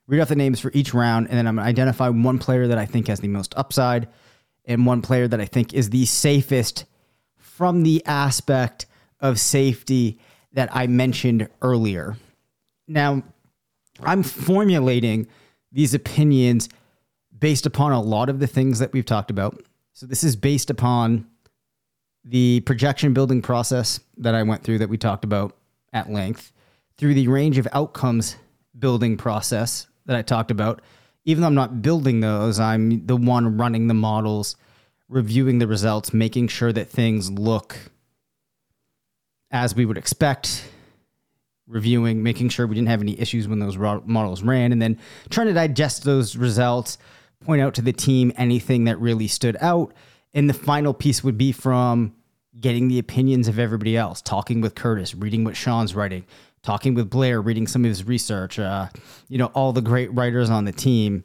read 0.05 0.21
off 0.21 0.27
the 0.27 0.35
names 0.35 0.59
for 0.59 0.69
each 0.75 0.93
round, 0.93 1.27
and 1.27 1.35
then 1.35 1.47
I'm 1.47 1.55
going 1.55 1.65
to 1.65 1.69
identify 1.69 2.09
one 2.09 2.37
player 2.37 2.67
that 2.67 2.77
I 2.77 2.85
think 2.85 3.07
has 3.07 3.19
the 3.19 3.27
most 3.27 3.55
upside 3.57 4.07
and 4.65 4.85
one 4.85 5.01
player 5.01 5.27
that 5.27 5.41
I 5.41 5.45
think 5.45 5.73
is 5.73 5.89
the 5.89 6.05
safest 6.05 6.85
from 7.37 7.81
the 7.81 8.05
aspect 8.05 8.85
of 9.19 9.39
safety 9.39 10.19
that 10.53 10.69
I 10.71 10.85
mentioned 10.85 11.49
earlier. 11.63 12.15
Now, 12.87 13.23
I'm 14.01 14.23
formulating 14.23 15.27
these 15.71 15.93
opinions 15.93 16.69
based 17.37 17.65
upon 17.65 17.91
a 17.91 18.01
lot 18.01 18.29
of 18.29 18.39
the 18.39 18.47
things 18.47 18.79
that 18.79 18.93
we've 18.93 19.05
talked 19.05 19.31
about. 19.31 19.61
So, 19.93 20.05
this 20.05 20.23
is 20.23 20.35
based 20.35 20.69
upon 20.69 21.27
the 22.23 22.61
projection 22.61 23.13
building 23.13 23.41
process 23.41 23.99
that 24.17 24.35
I 24.35 24.43
went 24.43 24.63
through 24.63 24.79
that 24.79 24.89
we 24.89 24.97
talked 24.97 25.23
about 25.23 25.55
at 25.93 26.09
length, 26.09 26.51
through 26.97 27.13
the 27.13 27.27
range 27.27 27.57
of 27.57 27.67
outcomes 27.71 28.35
building 28.77 29.15
process 29.15 29.87
that 30.05 30.15
I 30.15 30.21
talked 30.21 30.51
about, 30.51 30.81
even 31.23 31.41
though 31.41 31.47
I'm 31.47 31.55
not 31.55 31.81
building 31.81 32.19
those, 32.19 32.59
I'm 32.59 33.05
the 33.05 33.15
one 33.15 33.57
running 33.57 33.87
the 33.87 33.93
models, 33.93 34.55
reviewing 35.07 35.59
the 35.59 35.67
results, 35.67 36.13
making 36.13 36.47
sure 36.47 36.73
that 36.73 36.89
things 36.89 37.31
look 37.31 37.77
as 39.51 39.75
we 39.75 39.85
would 39.85 39.97
expect, 39.97 40.65
reviewing, 41.67 42.21
making 42.21 42.49
sure 42.49 42.67
we 42.67 42.75
didn't 42.75 42.89
have 42.89 43.01
any 43.01 43.19
issues 43.19 43.47
when 43.47 43.59
those 43.59 43.77
models 43.77 44.43
ran, 44.43 44.71
and 44.71 44.81
then 44.81 44.99
trying 45.29 45.47
to 45.47 45.53
digest 45.53 46.03
those 46.03 46.35
results, 46.35 46.97
point 47.43 47.61
out 47.61 47.73
to 47.75 47.81
the 47.81 47.93
team 47.93 48.31
anything 48.37 48.85
that 48.85 48.99
really 48.99 49.27
stood 49.27 49.57
out. 49.61 49.93
And 50.33 50.49
the 50.49 50.53
final 50.53 50.93
piece 50.93 51.23
would 51.23 51.37
be 51.37 51.51
from 51.51 52.13
getting 52.59 52.87
the 52.87 52.99
opinions 52.99 53.47
of 53.47 53.59
everybody 53.59 53.97
else, 53.97 54.21
talking 54.21 54.61
with 54.61 54.75
Curtis, 54.75 55.15
reading 55.15 55.43
what 55.43 55.55
Sean's 55.55 55.95
writing, 55.95 56.25
talking 56.61 56.93
with 56.93 57.09
Blair, 57.09 57.41
reading 57.41 57.67
some 57.67 57.83
of 57.83 57.89
his 57.89 58.05
research, 58.05 58.59
uh, 58.59 58.87
you 59.27 59.37
know, 59.37 59.47
all 59.47 59.73
the 59.73 59.81
great 59.81 60.13
writers 60.13 60.49
on 60.49 60.65
the 60.65 60.71
team, 60.71 61.23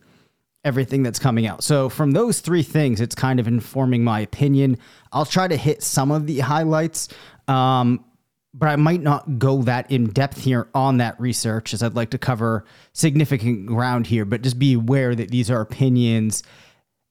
everything 0.64 1.02
that's 1.02 1.18
coming 1.18 1.46
out. 1.46 1.62
So, 1.62 1.88
from 1.88 2.12
those 2.12 2.40
three 2.40 2.62
things, 2.62 3.00
it's 3.00 3.14
kind 3.14 3.40
of 3.40 3.48
informing 3.48 4.04
my 4.04 4.20
opinion. 4.20 4.78
I'll 5.12 5.24
try 5.24 5.48
to 5.48 5.56
hit 5.56 5.82
some 5.82 6.10
of 6.10 6.26
the 6.26 6.40
highlights, 6.40 7.08
um, 7.48 8.04
but 8.52 8.68
I 8.68 8.76
might 8.76 9.02
not 9.02 9.38
go 9.38 9.62
that 9.62 9.90
in 9.90 10.06
depth 10.10 10.42
here 10.42 10.68
on 10.74 10.98
that 10.98 11.20
research, 11.20 11.72
as 11.72 11.82
I'd 11.82 11.94
like 11.94 12.10
to 12.10 12.18
cover 12.18 12.64
significant 12.92 13.66
ground 13.66 14.06
here. 14.06 14.24
But 14.24 14.42
just 14.42 14.58
be 14.58 14.74
aware 14.74 15.14
that 15.14 15.30
these 15.30 15.50
are 15.50 15.60
opinions 15.60 16.42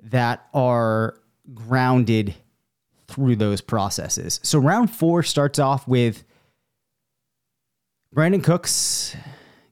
that 0.01 0.47
are 0.53 1.17
grounded 1.53 2.35
through 3.07 3.37
those 3.37 3.61
processes. 3.61 4.39
So, 4.43 4.59
round 4.59 4.91
four 4.91 5.23
starts 5.23 5.59
off 5.59 5.87
with 5.87 6.23
Brandin 8.13 8.43
Cooks, 8.43 9.15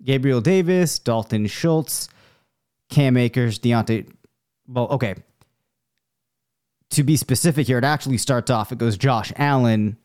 Gabriel 0.03 0.41
Davis, 0.41 0.99
Dalton 0.99 1.47
Schultz, 1.47 2.07
Cam 2.89 3.17
Akers, 3.17 3.59
Diontae. 3.59 4.09
Well, 4.67 4.87
okay. 4.87 5.15
To 6.91 7.03
be 7.03 7.17
specific 7.17 7.67
here, 7.67 7.77
it 7.77 7.83
actually 7.83 8.17
starts 8.17 8.49
off. 8.49 8.71
It 8.71 8.77
goes 8.77 8.97
Josh 8.97 9.33
Allen, 9.35 9.97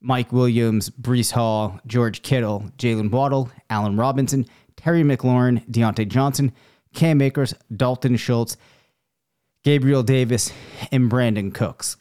Mike 0.00 0.32
Williams, 0.32 0.90
Breece 0.90 1.32
Hall, 1.32 1.80
George 1.86 2.22
Kittle, 2.22 2.70
Jalen 2.78 3.10
Waddle, 3.10 3.50
Allen 3.68 3.96
Robinson, 3.96 4.46
Terry 4.76 5.02
McLaurin, 5.02 5.68
Diontae 5.68 6.08
Johnson, 6.08 6.52
Cam 6.94 7.20
Akers, 7.20 7.54
Dalton 7.74 8.16
Schultz, 8.16 8.56
Gabriel 9.64 10.02
Davis, 10.02 10.52
and 10.92 11.10
Brandin 11.10 11.52
Cooks. 11.52 11.96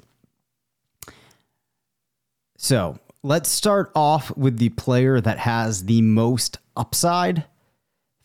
So 2.58 3.00
let's 3.24 3.50
start 3.50 3.92
off 3.96 4.36
with 4.38 4.58
the 4.58 4.70
player 4.70 5.20
that 5.20 5.39
has 5.39 5.86
the 5.86 6.01
most 6.01 6.60
upside. 6.75 7.46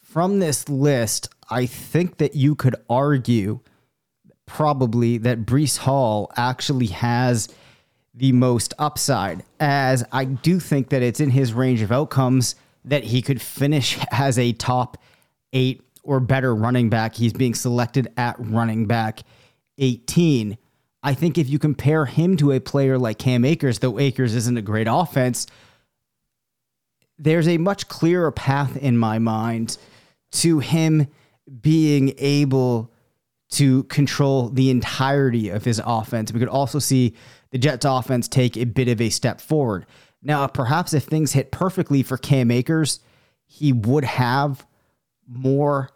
From 0.00 0.38
this 0.38 0.68
list, 0.68 1.28
I 1.48 1.66
think 1.66 2.18
that 2.18 2.34
you 2.34 2.54
could 2.54 2.76
argue 2.90 3.60
probably 4.46 5.16
that 5.18 5.46
Breece 5.46 5.78
Hall 5.78 6.30
actually 6.36 6.88
has 6.88 7.48
the 8.14 8.32
most 8.32 8.74
upside, 8.78 9.42
as 9.58 10.04
I 10.12 10.24
do 10.24 10.60
think 10.60 10.90
that 10.90 11.02
it's 11.02 11.20
in 11.20 11.30
his 11.30 11.52
range 11.52 11.80
of 11.80 11.90
outcomes 11.90 12.54
that 12.84 13.04
he 13.04 13.22
could 13.22 13.40
finish 13.40 13.98
as 14.10 14.38
a 14.38 14.52
top 14.52 14.98
eight 15.52 15.82
or 16.02 16.20
better 16.20 16.54
running 16.54 16.90
back. 16.90 17.14
He's 17.14 17.32
being 17.32 17.54
selected 17.54 18.12
at 18.16 18.36
running 18.38 18.86
back 18.86 19.20
18. 19.78 20.58
I 21.02 21.14
think 21.14 21.38
if 21.38 21.48
you 21.48 21.58
compare 21.58 22.04
him 22.06 22.36
to 22.36 22.52
a 22.52 22.60
player 22.60 22.98
like 22.98 23.18
Cam 23.18 23.44
Akers, 23.44 23.78
though 23.80 23.98
Akers 23.98 24.34
isn't 24.34 24.56
a 24.56 24.62
great 24.62 24.86
offense, 24.90 25.46
there's 27.18 27.48
a 27.48 27.58
much 27.58 27.88
clearer 27.88 28.30
path 28.30 28.76
in 28.76 28.96
my 28.98 29.18
mind 29.18 29.78
to 30.32 30.58
him 30.58 31.06
being 31.60 32.14
able 32.18 32.92
to 33.50 33.84
control 33.84 34.48
the 34.48 34.70
entirety 34.70 35.50
of 35.50 35.64
his 35.64 35.80
offense. 35.84 36.32
We 36.32 36.40
could 36.40 36.48
also 36.48 36.78
see 36.78 37.14
the 37.52 37.58
Jets 37.58 37.84
offense 37.84 38.26
take 38.26 38.56
a 38.56 38.64
bit 38.64 38.88
of 38.88 39.00
a 39.00 39.10
step 39.10 39.40
forward. 39.40 39.86
Now, 40.22 40.46
perhaps 40.46 40.92
if 40.94 41.04
things 41.04 41.32
hit 41.32 41.52
perfectly 41.52 42.02
for 42.02 42.16
Cam 42.16 42.50
Akers, 42.50 43.00
he 43.46 43.72
would 43.72 44.04
have 44.04 44.66
more 45.28 45.90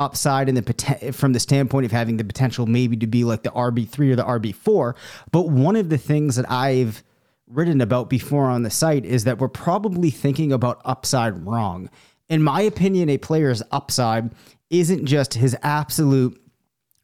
upside 0.00 0.48
in 0.48 0.56
the 0.56 1.12
from 1.12 1.32
the 1.32 1.40
standpoint 1.40 1.86
of 1.86 1.92
having 1.92 2.16
the 2.16 2.24
potential 2.24 2.66
maybe 2.66 2.96
to 2.96 3.06
be 3.06 3.22
like 3.22 3.42
the 3.42 3.50
RB3 3.50 4.12
or 4.12 4.16
the 4.16 4.24
RB4. 4.24 4.94
But 5.30 5.48
one 5.48 5.76
of 5.76 5.88
the 5.88 5.98
things 5.98 6.36
that 6.36 6.50
I've 6.50 7.04
written 7.46 7.80
about 7.80 8.08
before 8.10 8.46
on 8.46 8.62
the 8.62 8.70
site 8.70 9.04
is 9.04 9.24
that 9.24 9.38
we're 9.38 9.48
probably 9.48 10.10
thinking 10.10 10.52
about 10.52 10.80
upside 10.84 11.46
wrong. 11.46 11.90
In 12.28 12.42
my 12.42 12.62
opinion, 12.62 13.08
a 13.08 13.18
player's 13.18 13.62
upside 13.70 14.30
isn't 14.70 15.06
just 15.06 15.34
his 15.34 15.56
absolute 15.62 16.40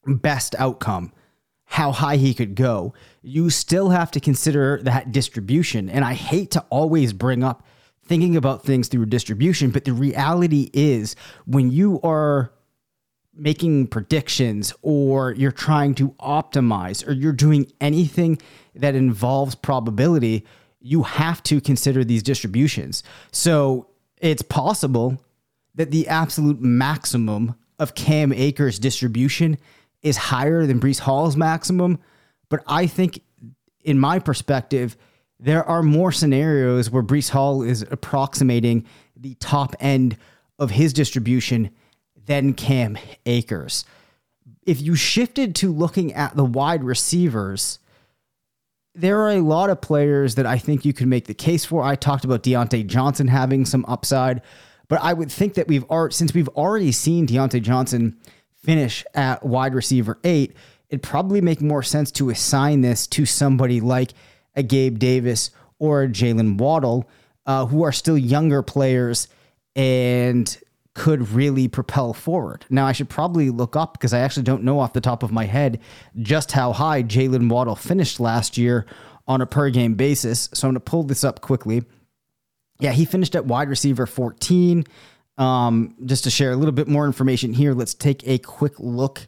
best 0.06 0.54
outcome, 0.58 1.12
how 1.64 1.92
high 1.92 2.16
he 2.16 2.34
could 2.34 2.54
go. 2.54 2.94
You 3.22 3.50
still 3.50 3.90
have 3.90 4.10
to 4.12 4.20
consider 4.20 4.80
that 4.82 5.12
distribution. 5.12 5.88
And 5.90 6.04
I 6.04 6.14
hate 6.14 6.52
to 6.52 6.64
always 6.70 7.12
bring 7.12 7.42
up 7.42 7.66
thinking 8.04 8.36
about 8.36 8.64
things 8.64 8.88
through 8.88 9.06
distribution, 9.06 9.70
but 9.70 9.84
the 9.84 9.92
reality 9.92 10.70
is 10.72 11.14
when 11.44 11.70
you 11.70 12.00
are 12.02 12.52
making 13.34 13.86
predictions 13.86 14.72
or 14.82 15.32
you're 15.32 15.52
trying 15.52 15.94
to 15.94 16.10
optimize 16.20 17.06
or 17.06 17.12
you're 17.12 17.32
doing 17.32 17.70
anything 17.80 18.38
that 18.74 18.94
involves 18.94 19.54
probability, 19.54 20.44
you 20.80 21.04
have 21.04 21.42
to 21.44 21.60
consider 21.60 22.04
these 22.04 22.22
distributions. 22.22 23.02
So 23.32 23.88
it's 24.18 24.42
possible 24.42 25.22
that 25.74 25.90
the 25.90 26.08
absolute 26.08 26.60
maximum 26.60 27.54
of 27.78 27.94
Cam 27.94 28.32
Akers 28.32 28.78
distribution 28.78 29.56
is 30.02 30.16
higher 30.16 30.66
than 30.66 30.80
Breece 30.80 31.00
Hall's 31.00 31.36
maximum. 31.36 31.98
But 32.50 32.62
I 32.66 32.86
think, 32.86 33.22
in 33.82 33.98
my 33.98 34.18
perspective, 34.18 34.96
there 35.38 35.64
are 35.64 35.82
more 35.82 36.12
scenarios 36.12 36.90
where 36.90 37.02
Breece 37.02 37.30
Hall 37.30 37.62
is 37.62 37.82
approximating 37.90 38.84
the 39.16 39.34
top 39.36 39.74
end 39.80 40.18
of 40.58 40.72
his 40.72 40.92
distribution 40.92 41.70
than 42.26 42.52
Cam 42.52 42.98
Akers. 43.24 43.86
If 44.66 44.82
you 44.82 44.94
shifted 44.94 45.54
to 45.56 45.72
looking 45.72 46.12
at 46.12 46.36
the 46.36 46.44
wide 46.44 46.84
receivers, 46.84 47.78
there 48.94 49.20
are 49.20 49.30
a 49.30 49.40
lot 49.40 49.70
of 49.70 49.80
players 49.80 50.34
that 50.34 50.46
I 50.46 50.58
think 50.58 50.84
you 50.84 50.92
can 50.92 51.08
make 51.08 51.26
the 51.26 51.34
case 51.34 51.64
for. 51.64 51.82
I 51.82 51.94
talked 51.94 52.24
about 52.24 52.42
Diontae 52.42 52.86
Johnson 52.86 53.28
having 53.28 53.64
some 53.64 53.84
upside, 53.88 54.42
but 54.88 55.00
I 55.00 55.12
would 55.12 55.32
think 55.32 55.54
that 55.54 55.68
we've 55.68 55.84
since 56.10 56.34
we've 56.34 56.48
already 56.48 56.92
seen 56.92 57.26
Diontae 57.26 57.62
Johnson 57.62 58.18
finish 58.62 59.04
at 59.14 59.44
wide 59.44 59.74
receiver 59.74 60.18
eight, 60.24 60.54
it'd 60.90 61.02
probably 61.02 61.40
make 61.40 61.60
more 61.60 61.82
sense 61.82 62.10
to 62.10 62.30
assign 62.30 62.82
this 62.82 63.06
to 63.06 63.24
somebody 63.24 63.80
like 63.80 64.12
a 64.54 64.62
Gabe 64.62 64.98
Davis 64.98 65.50
or 65.78 66.06
Jalen 66.06 66.58
Waddle, 66.58 67.08
uh, 67.46 67.66
who 67.66 67.82
are 67.82 67.92
still 67.92 68.18
younger 68.18 68.62
players 68.62 69.28
and 69.74 70.58
could 70.94 71.30
really 71.30 71.68
propel 71.68 72.12
forward. 72.12 72.66
Now, 72.68 72.86
I 72.86 72.92
should 72.92 73.08
probably 73.08 73.48
look 73.50 73.76
up 73.76 73.94
because 73.94 74.12
I 74.12 74.18
actually 74.18 74.42
don't 74.42 74.64
know 74.64 74.80
off 74.80 74.92
the 74.92 75.00
top 75.00 75.22
of 75.22 75.32
my 75.32 75.46
head 75.46 75.80
just 76.20 76.52
how 76.52 76.72
high 76.72 77.02
Jalen 77.02 77.48
Waddle 77.48 77.76
finished 77.76 78.20
last 78.20 78.58
year 78.58 78.86
on 79.28 79.40
a 79.40 79.46
per 79.46 79.70
game 79.70 79.94
basis. 79.94 80.50
So 80.52 80.66
I'm 80.66 80.74
going 80.74 80.80
to 80.80 80.90
pull 80.90 81.04
this 81.04 81.22
up 81.22 81.40
quickly. 81.40 81.84
Yeah, 82.80 82.92
he 82.92 83.04
finished 83.04 83.36
at 83.36 83.46
wide 83.46 83.68
receiver 83.68 84.06
14. 84.06 84.84
Um, 85.38 85.94
just 86.04 86.24
to 86.24 86.30
share 86.30 86.50
a 86.50 86.56
little 86.56 86.72
bit 86.72 86.88
more 86.88 87.06
information 87.06 87.54
here, 87.54 87.72
let's 87.72 87.94
take 87.94 88.26
a 88.26 88.38
quick 88.38 88.78
look 88.78 89.26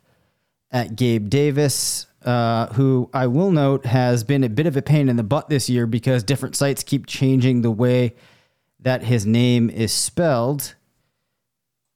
at 0.73 0.97
Gabe 0.97 1.29
Davis, 1.29 2.07
uh, 2.25 2.67
who 2.69 3.11
I 3.13 3.27
will 3.27 3.51
note 3.51 3.85
has 3.87 4.25
been 4.25 4.43
a 4.43 4.49
bit 4.49 4.67
of 4.67 4.77
a 4.77 4.83
pain 4.83 5.09
in 5.09 5.17
the 5.17 5.23
butt 5.23 5.49
this 5.49 5.69
year 5.69 5.87
because 5.87 6.25
different 6.25 6.57
sites 6.57 6.83
keep 6.83 7.07
changing 7.07 7.63
the 7.63 7.71
way 7.71 8.15
that 8.81 9.05
his 9.05 9.25
name 9.27 9.71
is 9.71 9.93
spelled 9.93 10.75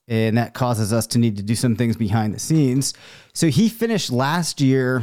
and 0.09 0.39
that 0.39 0.55
causes 0.55 0.93
us 0.93 1.09
to 1.09 1.19
need 1.19 1.37
to 1.37 1.43
do 1.43 1.57
some 1.57 1.75
things 1.75 1.97
behind 1.97 2.33
the 2.35 2.39
scenes. 2.39 2.95
So 3.33 3.49
he 3.49 3.69
finished 3.69 4.13
last 4.13 4.61
year 4.61 5.03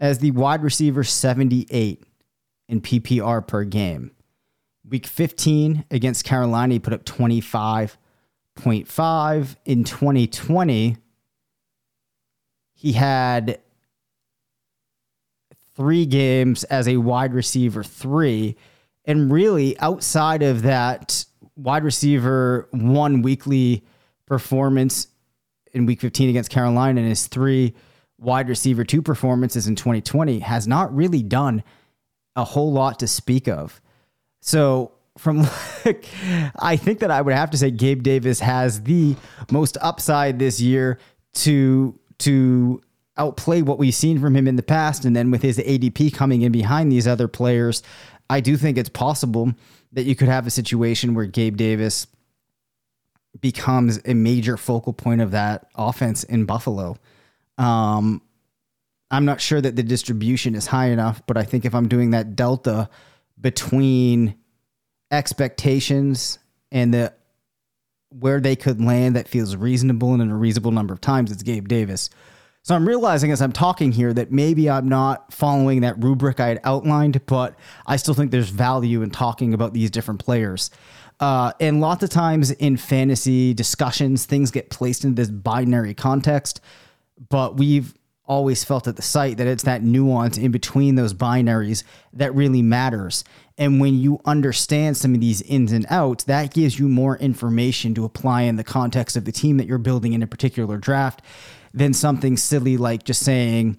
as 0.00 0.18
the 0.18 0.32
wide 0.32 0.64
receiver 0.64 1.04
78 1.04 2.02
in 2.68 2.80
PPR 2.80 3.46
per 3.46 3.62
game. 3.64 4.10
Week 4.88 5.06
15 5.06 5.84
against 5.90 6.24
Carolina, 6.24 6.72
he 6.74 6.80
put 6.80 6.92
up 6.92 7.04
25.5. 7.04 9.56
In 9.64 9.84
2020, 9.84 10.96
he 12.84 12.92
had 12.92 13.60
three 15.74 16.04
games 16.04 16.64
as 16.64 16.86
a 16.86 16.98
wide 16.98 17.32
receiver 17.32 17.82
three. 17.82 18.56
And 19.06 19.32
really, 19.32 19.78
outside 19.78 20.42
of 20.42 20.60
that 20.62 21.24
wide 21.56 21.82
receiver 21.82 22.68
one 22.72 23.22
weekly 23.22 23.86
performance 24.26 25.08
in 25.72 25.86
week 25.86 26.02
15 26.02 26.28
against 26.28 26.50
Carolina 26.50 27.00
and 27.00 27.08
his 27.08 27.26
three 27.26 27.74
wide 28.18 28.50
receiver 28.50 28.84
two 28.84 29.00
performances 29.00 29.66
in 29.66 29.76
2020 29.76 30.40
has 30.40 30.68
not 30.68 30.94
really 30.94 31.22
done 31.22 31.64
a 32.36 32.44
whole 32.44 32.70
lot 32.70 32.98
to 32.98 33.08
speak 33.08 33.48
of. 33.48 33.80
So 34.42 34.92
from 35.16 35.40
I 36.58 36.76
think 36.76 36.98
that 36.98 37.10
I 37.10 37.22
would 37.22 37.32
have 37.32 37.50
to 37.52 37.56
say 37.56 37.70
Gabe 37.70 38.02
Davis 38.02 38.40
has 38.40 38.82
the 38.82 39.16
most 39.50 39.78
upside 39.80 40.38
this 40.38 40.60
year 40.60 40.98
to 41.34 41.98
to 42.18 42.80
outplay 43.16 43.62
what 43.62 43.78
we've 43.78 43.94
seen 43.94 44.20
from 44.20 44.34
him 44.34 44.48
in 44.48 44.56
the 44.56 44.62
past 44.62 45.04
and 45.04 45.14
then 45.14 45.30
with 45.30 45.42
his 45.42 45.58
ADP 45.58 46.12
coming 46.14 46.42
in 46.42 46.50
behind 46.50 46.90
these 46.90 47.06
other 47.06 47.28
players 47.28 47.82
I 48.28 48.40
do 48.40 48.56
think 48.56 48.78
it's 48.78 48.88
possible 48.88 49.52
that 49.92 50.04
you 50.04 50.16
could 50.16 50.28
have 50.28 50.46
a 50.46 50.50
situation 50.50 51.14
where 51.14 51.26
Gabe 51.26 51.56
Davis 51.56 52.06
becomes 53.40 54.00
a 54.04 54.14
major 54.14 54.56
focal 54.56 54.92
point 54.92 55.20
of 55.20 55.32
that 55.32 55.68
offense 55.74 56.24
in 56.24 56.44
Buffalo. 56.44 56.96
Um, 57.58 58.22
I'm 59.10 59.24
not 59.24 59.40
sure 59.40 59.60
that 59.60 59.76
the 59.76 59.82
distribution 59.82 60.54
is 60.54 60.66
high 60.66 60.86
enough, 60.86 61.22
but 61.26 61.36
I 61.36 61.44
think 61.44 61.64
if 61.64 61.74
I'm 61.74 61.88
doing 61.88 62.10
that 62.10 62.34
delta 62.34 62.88
between 63.40 64.36
expectations 65.10 66.38
and 66.72 66.94
the 66.94 67.12
where 68.18 68.40
they 68.40 68.56
could 68.56 68.80
land 68.80 69.16
that 69.16 69.28
feels 69.28 69.56
reasonable 69.56 70.12
and 70.12 70.22
in 70.22 70.30
a 70.30 70.36
reasonable 70.36 70.70
number 70.70 70.94
of 70.94 71.00
times, 71.00 71.32
it's 71.32 71.42
Gabe 71.42 71.68
Davis. 71.68 72.10
So 72.62 72.74
I'm 72.74 72.88
realizing 72.88 73.30
as 73.30 73.42
I'm 73.42 73.52
talking 73.52 73.92
here 73.92 74.14
that 74.14 74.32
maybe 74.32 74.70
I'm 74.70 74.88
not 74.88 75.32
following 75.32 75.82
that 75.82 76.02
rubric 76.02 76.40
I 76.40 76.48
had 76.48 76.60
outlined, 76.64 77.26
but 77.26 77.54
I 77.86 77.96
still 77.96 78.14
think 78.14 78.30
there's 78.30 78.48
value 78.48 79.02
in 79.02 79.10
talking 79.10 79.52
about 79.52 79.74
these 79.74 79.90
different 79.90 80.24
players. 80.24 80.70
Uh, 81.20 81.52
and 81.60 81.80
lots 81.80 82.02
of 82.02 82.10
times 82.10 82.50
in 82.52 82.76
fantasy 82.76 83.52
discussions, 83.52 84.24
things 84.24 84.50
get 84.50 84.70
placed 84.70 85.04
in 85.04 85.14
this 85.14 85.28
binary 85.28 85.92
context, 85.92 86.60
but 87.28 87.56
we've 87.56 87.94
always 88.26 88.64
felt 88.64 88.88
at 88.88 88.96
the 88.96 89.02
site 89.02 89.36
that 89.36 89.46
it's 89.46 89.64
that 89.64 89.82
nuance 89.82 90.38
in 90.38 90.50
between 90.50 90.94
those 90.94 91.12
binaries 91.12 91.84
that 92.12 92.34
really 92.34 92.62
matters. 92.62 93.24
And 93.58 93.80
when 93.80 93.98
you 93.98 94.20
understand 94.24 94.96
some 94.96 95.14
of 95.14 95.20
these 95.20 95.42
ins 95.42 95.72
and 95.72 95.86
outs, 95.90 96.24
that 96.24 96.54
gives 96.54 96.78
you 96.78 96.88
more 96.88 97.16
information 97.18 97.94
to 97.94 98.04
apply 98.04 98.42
in 98.42 98.56
the 98.56 98.64
context 98.64 99.16
of 99.16 99.24
the 99.24 99.32
team 99.32 99.58
that 99.58 99.66
you're 99.66 99.78
building 99.78 100.12
in 100.12 100.22
a 100.22 100.26
particular 100.26 100.78
draft 100.78 101.22
than 101.72 101.92
something 101.92 102.36
silly 102.36 102.76
like 102.76 103.04
just 103.04 103.22
saying, 103.22 103.78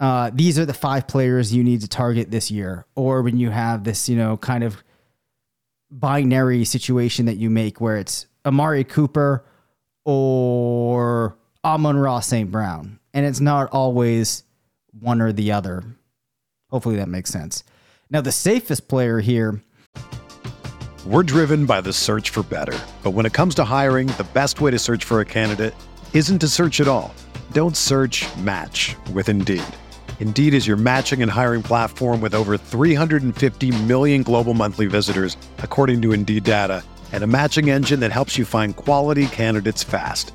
uh, 0.00 0.30
these 0.32 0.58
are 0.58 0.66
the 0.66 0.74
five 0.74 1.06
players 1.06 1.54
you 1.54 1.64
need 1.64 1.80
to 1.80 1.88
target 1.88 2.30
this 2.30 2.50
year. 2.50 2.86
Or 2.94 3.22
when 3.22 3.38
you 3.38 3.50
have 3.50 3.84
this, 3.84 4.08
you 4.08 4.16
know, 4.16 4.36
kind 4.36 4.64
of 4.64 4.82
binary 5.90 6.64
situation 6.64 7.26
that 7.26 7.36
you 7.36 7.50
make 7.50 7.80
where 7.80 7.96
it's 7.96 8.26
Amari 8.44 8.84
Cooper 8.84 9.44
or 10.04 11.36
Amon-Ra 11.64 12.20
St. 12.20 12.50
Brown. 12.50 12.98
And 13.16 13.24
it's 13.24 13.40
not 13.40 13.70
always 13.72 14.44
one 15.00 15.22
or 15.22 15.32
the 15.32 15.52
other. 15.52 15.82
Hopefully 16.68 16.96
that 16.96 17.08
makes 17.08 17.30
sense. 17.30 17.64
Now, 18.10 18.20
the 18.20 18.30
safest 18.30 18.88
player 18.88 19.20
here. 19.20 19.62
We're 21.06 21.22
driven 21.22 21.64
by 21.64 21.80
the 21.80 21.94
search 21.94 22.28
for 22.28 22.42
better. 22.42 22.78
But 23.02 23.12
when 23.12 23.24
it 23.24 23.32
comes 23.32 23.54
to 23.54 23.64
hiring, 23.64 24.08
the 24.08 24.26
best 24.34 24.60
way 24.60 24.70
to 24.70 24.78
search 24.78 25.02
for 25.02 25.20
a 25.20 25.24
candidate 25.24 25.74
isn't 26.12 26.40
to 26.40 26.46
search 26.46 26.78
at 26.78 26.88
all. 26.88 27.14
Don't 27.52 27.74
search 27.74 28.26
match 28.36 28.94
with 29.14 29.30
Indeed. 29.30 29.64
Indeed 30.20 30.52
is 30.52 30.66
your 30.66 30.76
matching 30.76 31.22
and 31.22 31.30
hiring 31.30 31.62
platform 31.62 32.20
with 32.20 32.34
over 32.34 32.58
350 32.58 33.70
million 33.84 34.24
global 34.24 34.52
monthly 34.52 34.88
visitors, 34.88 35.38
according 35.60 36.02
to 36.02 36.12
Indeed 36.12 36.44
data, 36.44 36.84
and 37.12 37.24
a 37.24 37.26
matching 37.26 37.70
engine 37.70 38.00
that 38.00 38.12
helps 38.12 38.36
you 38.36 38.44
find 38.44 38.76
quality 38.76 39.26
candidates 39.26 39.82
fast. 39.82 40.34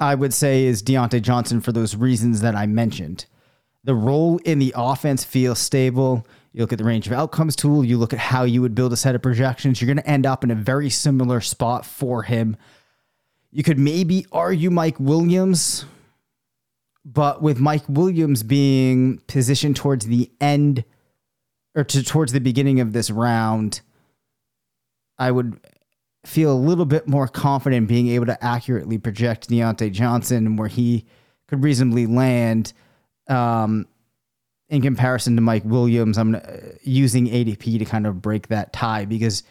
I 0.00 0.14
would 0.14 0.34
say 0.34 0.64
is 0.64 0.82
Diontae 0.82 1.22
Johnson 1.22 1.60
for 1.60 1.72
those 1.72 1.96
reasons 1.96 2.40
that 2.40 2.54
I 2.54 2.66
mentioned. 2.66 3.26
The 3.84 3.94
role 3.94 4.38
in 4.44 4.58
the 4.58 4.72
offense 4.76 5.24
feels 5.24 5.58
stable. 5.58 6.26
You 6.52 6.62
look 6.62 6.72
at 6.72 6.78
the 6.78 6.84
range 6.84 7.06
of 7.06 7.12
outcomes 7.12 7.54
tool, 7.56 7.84
you 7.84 7.98
look 7.98 8.12
at 8.12 8.18
how 8.18 8.44
you 8.44 8.62
would 8.62 8.74
build 8.74 8.92
a 8.92 8.96
set 8.96 9.14
of 9.14 9.22
projections, 9.22 9.80
you're 9.80 9.86
going 9.86 10.02
to 10.02 10.10
end 10.10 10.24
up 10.24 10.44
in 10.44 10.50
a 10.50 10.56
very 10.56 10.88
similar 10.88 11.40
spot 11.40 11.84
for 11.84 12.22
him. 12.22 12.56
You 13.50 13.62
could 13.62 13.78
maybe 13.78 14.26
argue 14.32 14.70
Mike 14.70 14.98
Williams, 14.98 15.84
but 17.04 17.42
with 17.42 17.58
Mike 17.58 17.84
Williams 17.88 18.42
being 18.42 19.18
positioned 19.26 19.76
towards 19.76 20.06
the 20.06 20.30
end 20.40 20.84
or 21.74 21.84
to, 21.84 22.02
towards 22.02 22.32
the 22.32 22.40
beginning 22.40 22.80
of 22.80 22.92
this 22.92 23.10
round, 23.10 23.80
I 25.18 25.30
would 25.30 25.60
feel 26.24 26.52
a 26.52 26.56
little 26.56 26.86
bit 26.86 27.06
more 27.06 27.28
confident 27.28 27.88
being 27.88 28.08
able 28.08 28.26
to 28.26 28.44
accurately 28.44 28.98
project 28.98 29.48
Diontae 29.48 29.92
Johnson 29.92 30.56
where 30.56 30.68
he 30.68 31.04
could 31.48 31.62
reasonably 31.62 32.06
land 32.06 32.72
um, 33.28 33.86
in 34.68 34.82
comparison 34.82 35.36
to 35.36 35.42
Mike 35.42 35.64
Williams. 35.64 36.18
I'm 36.18 36.34
uh, 36.34 36.40
using 36.82 37.26
ADP 37.26 37.78
to 37.78 37.84
kind 37.84 38.06
of 38.06 38.22
break 38.22 38.48
that 38.48 38.72
tie 38.72 39.04
because 39.04 39.42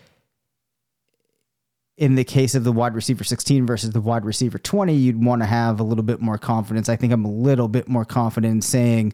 in 1.96 2.16
the 2.16 2.24
case 2.24 2.56
of 2.56 2.64
the 2.64 2.72
wide 2.72 2.96
receiver 2.96 3.24
16 3.24 3.68
versus 3.68 3.92
the 3.92 4.02
wide 4.02 4.26
receiver 4.26 4.58
20, 4.58 4.94
you'd 4.94 5.24
want 5.24 5.44
to 5.44 5.46
have 5.46 5.80
a 5.80 5.84
little 5.84 6.04
bit 6.04 6.22
more 6.22 6.40
confidence. 6.40 6.90
I 6.90 6.96
think 6.96 7.14
I'm 7.14 7.26
a 7.26 7.32
little 7.32 7.68
bit 7.68 7.88
more 7.88 8.04
confident 8.04 8.52
in 8.52 8.62
saying 8.62 9.14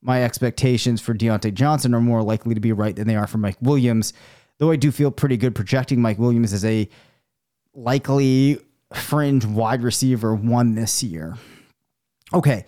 my 0.00 0.22
expectations 0.22 1.00
for 1.00 1.14
Diontae 1.14 1.52
Johnson 1.52 1.94
are 1.94 2.00
more 2.00 2.22
likely 2.22 2.54
to 2.54 2.60
be 2.60 2.72
right 2.72 2.96
than 2.96 3.06
they 3.06 3.16
are 3.16 3.26
for 3.26 3.38
Mike 3.38 3.58
Williams 3.60 4.14
though 4.58 4.70
I 4.70 4.76
do 4.76 4.90
feel 4.90 5.10
pretty 5.10 5.36
good 5.36 5.54
projecting 5.54 6.00
Mike 6.00 6.18
Williams 6.18 6.52
as 6.52 6.64
a 6.64 6.88
likely 7.74 8.58
fringe 8.92 9.44
wide 9.44 9.82
receiver 9.82 10.34
one 10.34 10.74
this 10.74 11.02
year. 11.02 11.36
Okay. 12.32 12.64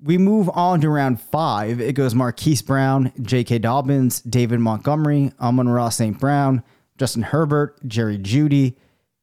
We 0.00 0.16
move 0.16 0.48
on 0.50 0.80
to 0.82 0.88
round 0.90 1.20
five. 1.20 1.80
It 1.80 1.94
goes 1.94 2.14
Marquise 2.14 2.62
Brown, 2.62 3.12
J.K. 3.20 3.58
Dobbins, 3.58 4.20
David 4.20 4.60
Montgomery, 4.60 5.32
Amon-Ra 5.40 5.88
St. 5.88 6.18
Brown, 6.20 6.62
Justin 6.98 7.22
Herbert, 7.22 7.76
Jerry 7.88 8.16
Jeudy, 8.16 8.76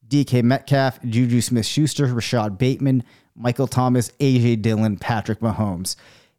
DK 0.05 0.43
Metcalf, 0.43 1.01
Juju 1.03 1.39
Smith 1.39 1.65
Schuster, 1.65 2.07
Rashod 2.07 2.57
Bateman, 2.57 3.05
Michael 3.35 3.67
Thomas, 3.67 4.11
AJ 4.19 4.61
Dillon, 4.61 4.97
Patrick 4.97 5.39
Mahomes. 5.39 5.95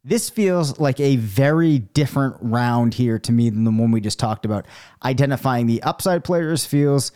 This 0.09 0.31
feels 0.31 0.79
like 0.79 1.01
a 1.01 1.17
very 1.17 1.81
different 1.81 2.37
round 2.41 2.95
here 2.95 3.19
to 3.19 3.33
me 3.33 3.51
than 3.51 3.65
the 3.65 3.73
one 3.73 3.91
we 3.91 4.01
just 4.01 4.21
talked 4.21 4.45
about. 4.45 4.65
Identifying 5.05 5.67
the 5.67 5.83
upside 5.83 6.23
players 6.23 6.65
feels 6.65 7.11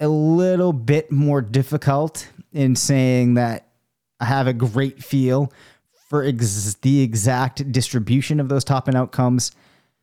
a 0.00 0.08
little 0.08 0.72
bit 0.72 1.12
more 1.12 1.42
difficult 1.42 2.26
in 2.52 2.74
saying 2.74 3.34
that 3.34 3.68
I 4.18 4.24
have 4.24 4.48
a 4.48 4.52
great 4.52 5.00
feel 5.00 5.52
for 6.08 6.24
ex- 6.24 6.74
the 6.82 7.02
exact 7.02 7.70
distribution 7.70 8.40
of 8.40 8.48
those 8.48 8.64
top 8.64 8.88
end 8.88 8.96
outcomes. 8.96 9.52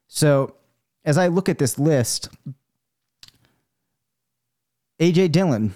So, 0.08 0.56
as 1.04 1.18
I 1.18 1.28
look 1.28 1.50
at 1.50 1.58
this 1.58 1.78
list, 1.78 2.30
AJ 5.02 5.34
Dillon 5.34 5.76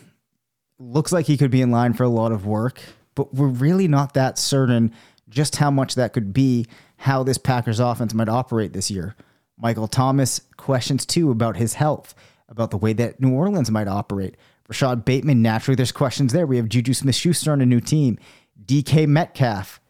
looks 0.79 1.11
like 1.11 1.25
he 1.25 1.35
could 1.35 1.51
be 1.51 1.61
in 1.61 1.69
line 1.69 1.91
for 1.95 2.03
a 2.03 2.09
lot 2.09 2.31
of 2.31 2.45
work 2.45 2.81
but 3.15 3.33
we're 3.33 3.47
really 3.47 3.87
not 3.87 4.13
that 4.13 4.37
certain 4.37 4.93
just 5.29 5.55
how 5.55 5.71
much 5.71 5.95
that 5.95 6.13
could 6.13 6.33
be, 6.33 6.65
how 6.97 7.23
this 7.23 7.37
Packers 7.37 7.79
offense 7.79 8.13
might 8.13 8.29
operate 8.29 8.73
this 8.73 8.91
year. 8.91 9.15
Michael 9.57 9.87
Thomas 9.87 10.41
questions 10.57 11.05
too 11.05 11.31
about 11.31 11.57
his 11.57 11.75
health, 11.75 12.13
about 12.49 12.71
the 12.71 12.77
way 12.77 12.93
that 12.93 13.19
New 13.19 13.33
Orleans 13.33 13.71
might 13.71 13.87
operate. 13.87 14.35
Rashod 14.67 15.05
Bateman, 15.05 15.41
naturally, 15.41 15.75
there's 15.75 15.91
questions 15.91 16.33
there. 16.33 16.45
We 16.45 16.57
have 16.57 16.69
Juju 16.69 16.93
Smith 16.93 17.15
Schuster 17.15 17.51
on 17.51 17.61
a 17.61 17.65
new 17.65 17.81
team. 17.81 18.17
DK 18.63 19.07
Metcalf 19.07 19.81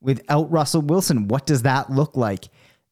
without 0.00 0.50
Russell 0.50 0.82
Wilson. 0.82 1.28
What 1.28 1.46
does 1.46 1.62
that 1.62 1.90
look 1.90 2.16
like? 2.16 2.48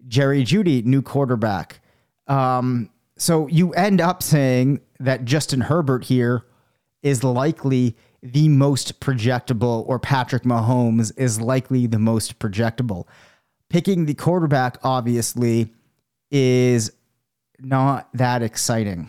Jerry 0.06 0.44
Jeudy, 0.44 0.84
new 0.84 1.02
quarterback. 1.02 1.80
Um, 2.26 2.90
so 3.16 3.46
you 3.48 3.72
end 3.72 4.00
up 4.00 4.22
saying 4.22 4.80
that 5.00 5.24
Justin 5.24 5.60
Herbert 5.60 6.04
here 6.04 6.44
is 7.02 7.22
likely 7.22 7.96
the 8.24 8.48
most 8.48 9.00
projectable, 9.00 9.87
or 9.87 9.98
Patrick 9.98 10.44
Mahomes 10.44 11.12
is 11.18 11.42
likely 11.42 11.87
the 11.87 11.98
most 11.98 12.38
projectable. 12.38 13.06
Picking 13.68 14.06
the 14.06 14.14
quarterback, 14.14 14.78
obviously, 14.82 15.74
is 16.30 16.90
not 17.60 18.08
that 18.14 18.42
exciting. 18.42 19.08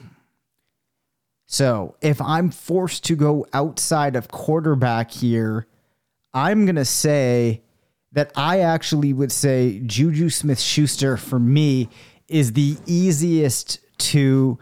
So 1.45 1.95
if 2.01 2.21
I'm 2.21 2.51
forced 2.51 3.06
to 3.06 3.15
go 3.15 3.47
outside 3.54 4.17
of 4.17 4.28
quarterback 4.28 5.12
here, 5.12 5.65
I'm 6.34 6.65
going 6.65 6.75
to 6.75 6.84
say 6.84 7.62
that 8.12 8.34
I 8.36 8.60
actually 8.60 9.13
would 9.13 9.32
say 9.32 9.80
Juju 9.86 10.30
Smith 10.30 10.60
Schuster 10.60 11.15
for 11.15 11.39
me 11.39 11.88
is 12.28 12.51
the 12.51 12.75
easiest 12.86 13.80
to 13.97 14.60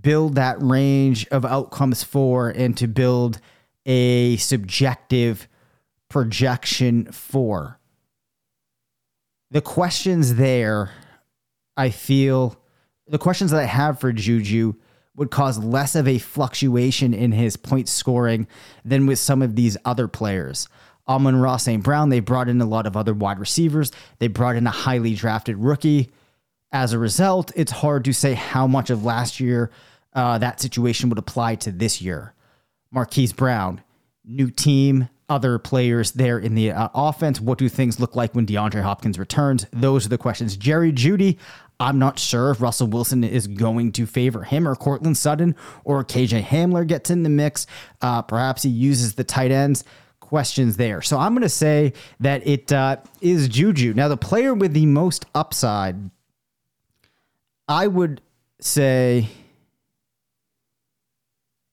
build 0.00 0.36
that 0.36 0.56
range 0.62 1.26
of 1.28 1.44
outcomes 1.44 2.02
for 2.02 2.48
and 2.48 2.74
to 2.78 2.86
build 2.86 3.38
a 3.86 4.36
subjective 4.36 5.48
projection 6.08 7.10
for. 7.12 7.78
The 9.50 9.60
questions 9.60 10.36
there, 10.36 10.90
I 11.76 11.90
feel, 11.90 12.56
the 13.06 13.18
questions 13.18 13.50
that 13.50 13.60
I 13.60 13.66
have 13.66 14.00
for 14.00 14.12
Juju 14.12 14.74
would 15.16 15.30
cause 15.30 15.58
less 15.58 15.94
of 15.94 16.08
a 16.08 16.18
fluctuation 16.18 17.12
in 17.12 17.32
his 17.32 17.56
point 17.56 17.88
scoring 17.88 18.46
than 18.84 19.06
with 19.06 19.18
some 19.18 19.42
of 19.42 19.56
these 19.56 19.76
other 19.84 20.08
players. 20.08 20.68
Amon-Ra 21.08 21.56
St. 21.56 21.82
Brown, 21.82 22.08
they 22.08 22.20
brought 22.20 22.48
in 22.48 22.60
a 22.60 22.66
lot 22.66 22.86
of 22.86 22.96
other 22.96 23.12
wide 23.12 23.38
receivers. 23.38 23.90
They 24.18 24.28
brought 24.28 24.56
in 24.56 24.66
a 24.66 24.70
highly 24.70 25.14
drafted 25.14 25.58
rookie. 25.58 26.10
As 26.70 26.92
a 26.92 26.98
result, 26.98 27.52
it's 27.54 27.72
hard 27.72 28.04
to 28.06 28.14
say 28.14 28.34
how 28.34 28.66
much 28.66 28.88
of 28.88 29.04
last 29.04 29.40
year 29.40 29.70
uh, 30.14 30.38
that 30.38 30.60
situation 30.60 31.08
would 31.08 31.18
apply 31.18 31.56
to 31.56 31.72
this 31.72 32.00
year. 32.00 32.34
Marquise 32.92 33.32
Brown, 33.32 33.82
new 34.24 34.50
team, 34.50 35.08
other 35.28 35.58
players 35.58 36.12
there 36.12 36.38
in 36.38 36.54
the 36.54 36.70
uh, 36.70 36.88
offense. 36.94 37.40
What 37.40 37.58
do 37.58 37.68
things 37.68 37.98
look 37.98 38.14
like 38.14 38.34
when 38.34 38.46
DeAndre 38.46 38.82
Hopkins 38.82 39.18
returns? 39.18 39.66
Those 39.72 40.04
are 40.04 40.10
the 40.10 40.18
questions. 40.18 40.56
Jerry 40.56 40.92
Jeudy, 40.92 41.38
I'm 41.80 41.98
not 41.98 42.18
sure 42.18 42.50
if 42.50 42.60
Russell 42.60 42.86
Wilson 42.86 43.24
is 43.24 43.46
going 43.46 43.92
to 43.92 44.06
favor 44.06 44.44
him 44.44 44.68
or 44.68 44.76
Courtland 44.76 45.16
Sutton 45.16 45.56
or 45.84 46.04
KJ 46.04 46.42
Hamler 46.44 46.86
gets 46.86 47.10
in 47.10 47.22
the 47.22 47.30
mix. 47.30 47.66
Uh, 48.00 48.22
perhaps 48.22 48.62
he 48.62 48.68
uses 48.68 49.14
the 49.14 49.24
tight 49.24 49.50
ends. 49.50 49.84
Questions 50.20 50.76
there. 50.76 51.02
So 51.02 51.18
I'm 51.18 51.32
going 51.32 51.42
to 51.42 51.48
say 51.48 51.92
that 52.20 52.46
it 52.46 52.72
uh, 52.72 52.98
is 53.20 53.48
Juju. 53.48 53.92
Now, 53.94 54.08
the 54.08 54.16
player 54.16 54.54
with 54.54 54.72
the 54.72 54.86
most 54.86 55.26
upside, 55.34 56.10
I 57.68 57.86
would 57.86 58.22
say, 58.58 59.28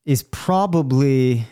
is 0.10 0.24
probably 0.24 1.46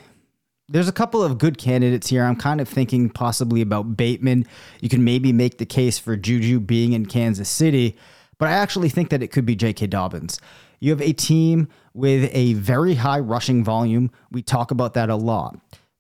there's 0.68 0.88
a 0.88 0.92
couple 0.92 1.24
of 1.24 1.38
good 1.38 1.60
candidates 1.60 2.08
here. 2.08 2.24
I'm 2.24 2.36
kind 2.36 2.60
of 2.60 2.68
thinking 2.68 3.08
possibly 3.08 3.62
about 3.62 3.96
Bateman. 3.96 4.48
You 4.82 4.90
can 4.90 5.04
maybe 5.04 5.32
make 5.32 5.60
the 5.60 5.66
case 5.66 6.00
for 6.00 6.18
Juju 6.18 6.60
being 6.62 6.94
in 6.94 7.06
Kansas 7.06 7.50
City, 7.50 7.96
but 8.40 8.50
I 8.50 8.54
actually 8.54 8.90
think 8.90 9.10
that 9.10 9.22
it 9.22 9.28
could 9.28 9.46
be 9.46 9.56
J.K. 9.56 9.86
Dobbins. 9.88 10.42
You 10.80 10.90
have 10.90 11.04
a 11.04 11.14
team 11.14 11.70
with 11.94 12.32
a 12.34 12.54
very 12.54 12.96
high 12.96 13.20
rushing 13.20 13.64
volume. 13.64 14.10
We 14.32 14.42
talk 14.42 14.72
about 14.72 14.96
that 14.96 15.12
a 15.12 15.16
lot. 15.16 15.60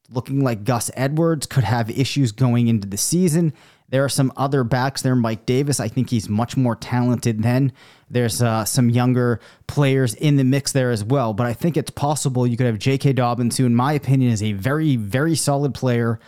Looking 0.10 0.44
like 0.44 0.64
Gus 0.64 0.90
Edwards 0.96 1.46
could 1.46 1.64
have 1.64 1.92
issues 1.92 2.32
going 2.32 2.70
into 2.70 2.88
the 2.88 2.98
season. 2.98 3.54
There 3.90 4.04
are 4.04 4.10
some 4.10 4.34
other 4.36 4.66
backs 4.66 5.02
there. 5.02 5.16
Mike 5.16 5.46
Davis, 5.46 5.80
I 5.80 5.88
think 5.88 6.10
he's 6.10 6.28
much 6.28 6.58
more 6.58 6.76
talented 6.76 7.42
than. 7.42 7.72
There's 8.10 8.42
uh, 8.42 8.66
some 8.66 8.90
younger 8.90 9.40
players 9.68 10.14
in 10.14 10.36
the 10.36 10.44
mix 10.44 10.74
there 10.74 10.92
as 10.92 11.04
well. 11.04 11.34
But 11.34 11.48
I 11.48 11.54
think 11.54 11.78
it's 11.78 11.92
possible 11.92 12.46
you 12.46 12.58
could 12.58 12.66
have 12.66 12.80
J.K. 12.80 13.14
Dobbins, 13.14 13.58
who, 13.58 13.66
in 13.66 13.76
my 13.76 13.94
opinion, 13.94 14.32
is 14.32 14.44
a 14.44 14.54
very, 14.54 14.98
very 14.98 15.36
solid 15.36 15.74
player 15.74 16.20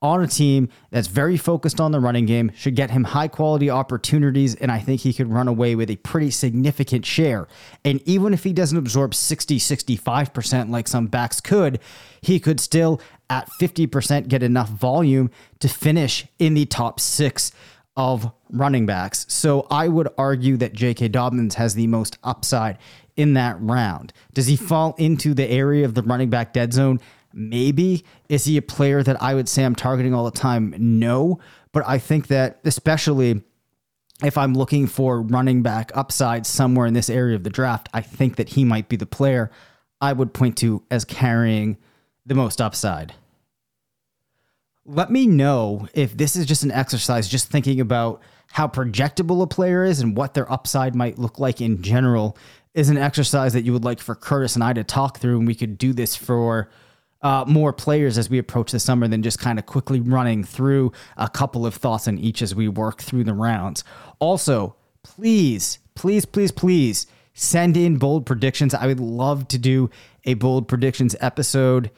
on 0.00 0.22
a 0.22 0.28
team 0.28 0.68
that's 0.90 1.08
very 1.08 1.36
focused 1.36 1.80
on 1.80 1.90
the 1.92 2.00
running 2.00 2.26
game, 2.26 2.52
should 2.54 2.76
get 2.76 2.90
him 2.90 3.04
high 3.04 3.28
quality 3.28 3.68
opportunities, 3.68 4.54
and 4.54 4.70
I 4.70 4.78
think 4.78 5.00
he 5.00 5.12
could 5.12 5.28
run 5.28 5.48
away 5.48 5.74
with 5.74 5.90
a 5.90 5.96
pretty 5.96 6.30
significant 6.30 7.04
share. 7.04 7.48
And 7.84 8.00
even 8.06 8.32
if 8.32 8.44
he 8.44 8.52
doesn't 8.52 8.78
absorb 8.78 9.14
60, 9.14 9.58
65% 9.58 10.70
like 10.70 10.86
some 10.88 11.06
backs 11.06 11.40
could, 11.40 11.80
he 12.20 12.38
could 12.38 12.60
still 12.60 13.00
at 13.30 13.48
50% 13.60 14.28
get 14.28 14.42
enough 14.42 14.68
volume 14.68 15.30
to 15.60 15.68
finish 15.68 16.26
in 16.38 16.54
the 16.54 16.66
top 16.66 17.00
six 17.00 17.52
of 17.96 18.30
running 18.50 18.86
backs. 18.86 19.26
So 19.28 19.66
I 19.70 19.88
would 19.88 20.08
argue 20.16 20.56
that 20.58 20.72
J.K. 20.72 21.08
Dobbins 21.08 21.56
has 21.56 21.74
the 21.74 21.88
most 21.88 22.16
upside 22.22 22.78
in 23.16 23.34
that 23.34 23.60
round. 23.60 24.12
Does 24.32 24.46
he 24.46 24.54
fall 24.54 24.94
into 24.96 25.34
the 25.34 25.50
area 25.50 25.84
of 25.84 25.94
the 25.94 26.02
running 26.02 26.30
back 26.30 26.52
dead 26.52 26.72
zone? 26.72 27.00
Maybe. 27.38 28.04
Is 28.28 28.44
he 28.44 28.56
a 28.56 28.62
player 28.62 29.02
that 29.02 29.22
I 29.22 29.34
would 29.34 29.48
say 29.48 29.64
I'm 29.64 29.76
targeting 29.76 30.12
all 30.12 30.24
the 30.24 30.30
time? 30.30 30.74
No. 30.76 31.38
But 31.72 31.84
I 31.86 31.98
think 31.98 32.26
that, 32.26 32.58
especially 32.64 33.42
if 34.24 34.36
I'm 34.36 34.54
looking 34.54 34.88
for 34.88 35.22
running 35.22 35.62
back 35.62 35.92
upside 35.94 36.46
somewhere 36.46 36.86
in 36.86 36.94
this 36.94 37.08
area 37.08 37.36
of 37.36 37.44
the 37.44 37.50
draft, 37.50 37.88
I 37.94 38.00
think 38.00 38.36
that 38.36 38.50
he 38.50 38.64
might 38.64 38.88
be 38.88 38.96
the 38.96 39.06
player 39.06 39.50
I 40.00 40.12
would 40.12 40.34
point 40.34 40.56
to 40.58 40.82
as 40.90 41.04
carrying 41.04 41.76
the 42.26 42.34
most 42.34 42.60
upside. 42.60 43.14
Let 44.84 45.10
me 45.10 45.26
know 45.26 45.86
if 45.94 46.16
this 46.16 46.34
is 46.34 46.46
just 46.46 46.64
an 46.64 46.72
exercise, 46.72 47.28
just 47.28 47.48
thinking 47.48 47.80
about 47.80 48.20
how 48.50 48.66
projectable 48.66 49.42
a 49.42 49.46
player 49.46 49.84
is 49.84 50.00
and 50.00 50.16
what 50.16 50.34
their 50.34 50.50
upside 50.50 50.94
might 50.94 51.18
look 51.18 51.38
like 51.38 51.60
in 51.60 51.82
general, 51.82 52.36
is 52.74 52.88
an 52.88 52.98
exercise 52.98 53.52
that 53.52 53.64
you 53.64 53.72
would 53.72 53.84
like 53.84 54.00
for 54.00 54.14
Curtis 54.14 54.54
and 54.54 54.64
I 54.64 54.72
to 54.72 54.84
talk 54.84 55.18
through. 55.18 55.38
And 55.38 55.46
we 55.46 55.54
could 55.54 55.78
do 55.78 55.92
this 55.92 56.16
for 56.16 56.70
uh, 57.22 57.44
more 57.46 57.72
players 57.72 58.16
as 58.18 58.30
we 58.30 58.38
approach 58.38 58.72
the 58.72 58.80
summer 58.80 59.08
than 59.08 59.22
just 59.22 59.38
kind 59.38 59.58
of 59.58 59.66
quickly 59.66 60.00
running 60.00 60.44
through 60.44 60.92
a 61.16 61.28
couple 61.28 61.66
of 61.66 61.74
thoughts 61.74 62.06
on 62.06 62.18
each 62.18 62.42
as 62.42 62.54
we 62.54 62.68
work 62.68 63.00
through 63.00 63.24
the 63.24 63.34
rounds. 63.34 63.84
Also, 64.18 64.76
please, 65.02 65.78
please, 65.94 66.24
please, 66.24 66.52
please 66.52 67.06
send 67.34 67.76
in 67.76 67.96
bold 67.96 68.26
predictions. 68.26 68.74
I 68.74 68.86
would 68.86 69.00
love 69.00 69.48
to 69.48 69.58
do 69.58 69.90
a 70.24 70.34
bold 70.34 70.68
predictions 70.68 71.16
episode 71.20 71.90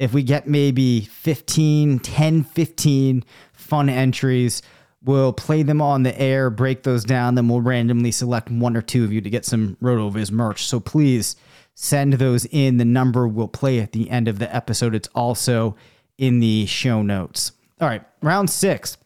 if 0.00 0.14
we 0.14 0.22
get 0.22 0.48
maybe 0.48 1.02
15, 1.02 1.98
10, 1.98 2.42
15 2.44 3.24
fun 3.52 3.88
entries, 3.90 4.62
we'll 5.04 5.34
play 5.34 5.62
them 5.62 5.82
on 5.82 6.04
the 6.04 6.18
air, 6.18 6.48
break 6.48 6.84
those 6.84 7.04
down, 7.04 7.34
then 7.34 7.48
we'll 7.48 7.60
randomly 7.60 8.10
select 8.10 8.50
one 8.50 8.78
or 8.78 8.80
two 8.80 9.04
of 9.04 9.12
you 9.12 9.20
to 9.20 9.28
get 9.28 9.44
some 9.44 9.76
RotoViz 9.82 10.30
merch. 10.30 10.64
So 10.64 10.80
please 10.80 11.36
send 11.80 12.12
those 12.14 12.44
in. 12.50 12.76
The 12.76 12.84
number 12.84 13.26
will 13.26 13.48
play 13.48 13.80
at 13.80 13.92
the 13.92 14.10
end 14.10 14.28
of 14.28 14.38
the 14.38 14.54
episode. 14.54 14.94
It's 14.94 15.08
also 15.14 15.76
in 16.18 16.40
the 16.40 16.66
show 16.66 17.02
notes. 17.02 17.52
All 17.80 17.88
right, 17.88 18.04
round 18.20 18.50
six. 18.50 18.98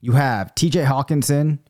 You 0.00 0.12
have 0.12 0.54
TJ 0.56 0.84
Hockenson, 0.84 1.60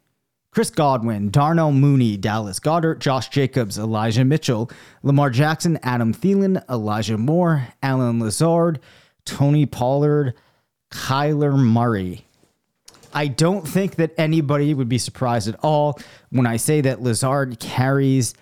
Chris 0.50 0.70
Godwin, 0.70 1.30
Darnell 1.30 1.70
Mooney, 1.70 2.16
Dallas 2.16 2.58
Goedert, 2.58 2.98
Josh 2.98 3.28
Jacobs, 3.28 3.78
Elijah 3.78 4.24
Mitchell, 4.24 4.70
Lamar 5.02 5.28
Jackson, 5.28 5.78
Adam 5.82 6.14
Thielen, 6.14 6.62
Elijah 6.70 7.18
Moore, 7.18 7.68
Allen 7.82 8.18
Lazard, 8.20 8.80
Tony 9.26 9.66
Pollard, 9.66 10.34
Kyler 10.90 11.56
Murray. 11.58 12.24
I 13.12 13.26
don't 13.28 13.68
think 13.68 13.96
that 13.96 14.12
anybody 14.16 14.72
would 14.72 14.88
be 14.88 14.98
surprised 14.98 15.46
at 15.46 15.62
all 15.62 16.00
when 16.30 16.46
I 16.46 16.56
say 16.56 16.80
that 16.80 17.02
Lazard 17.02 17.60
carries 17.60 18.34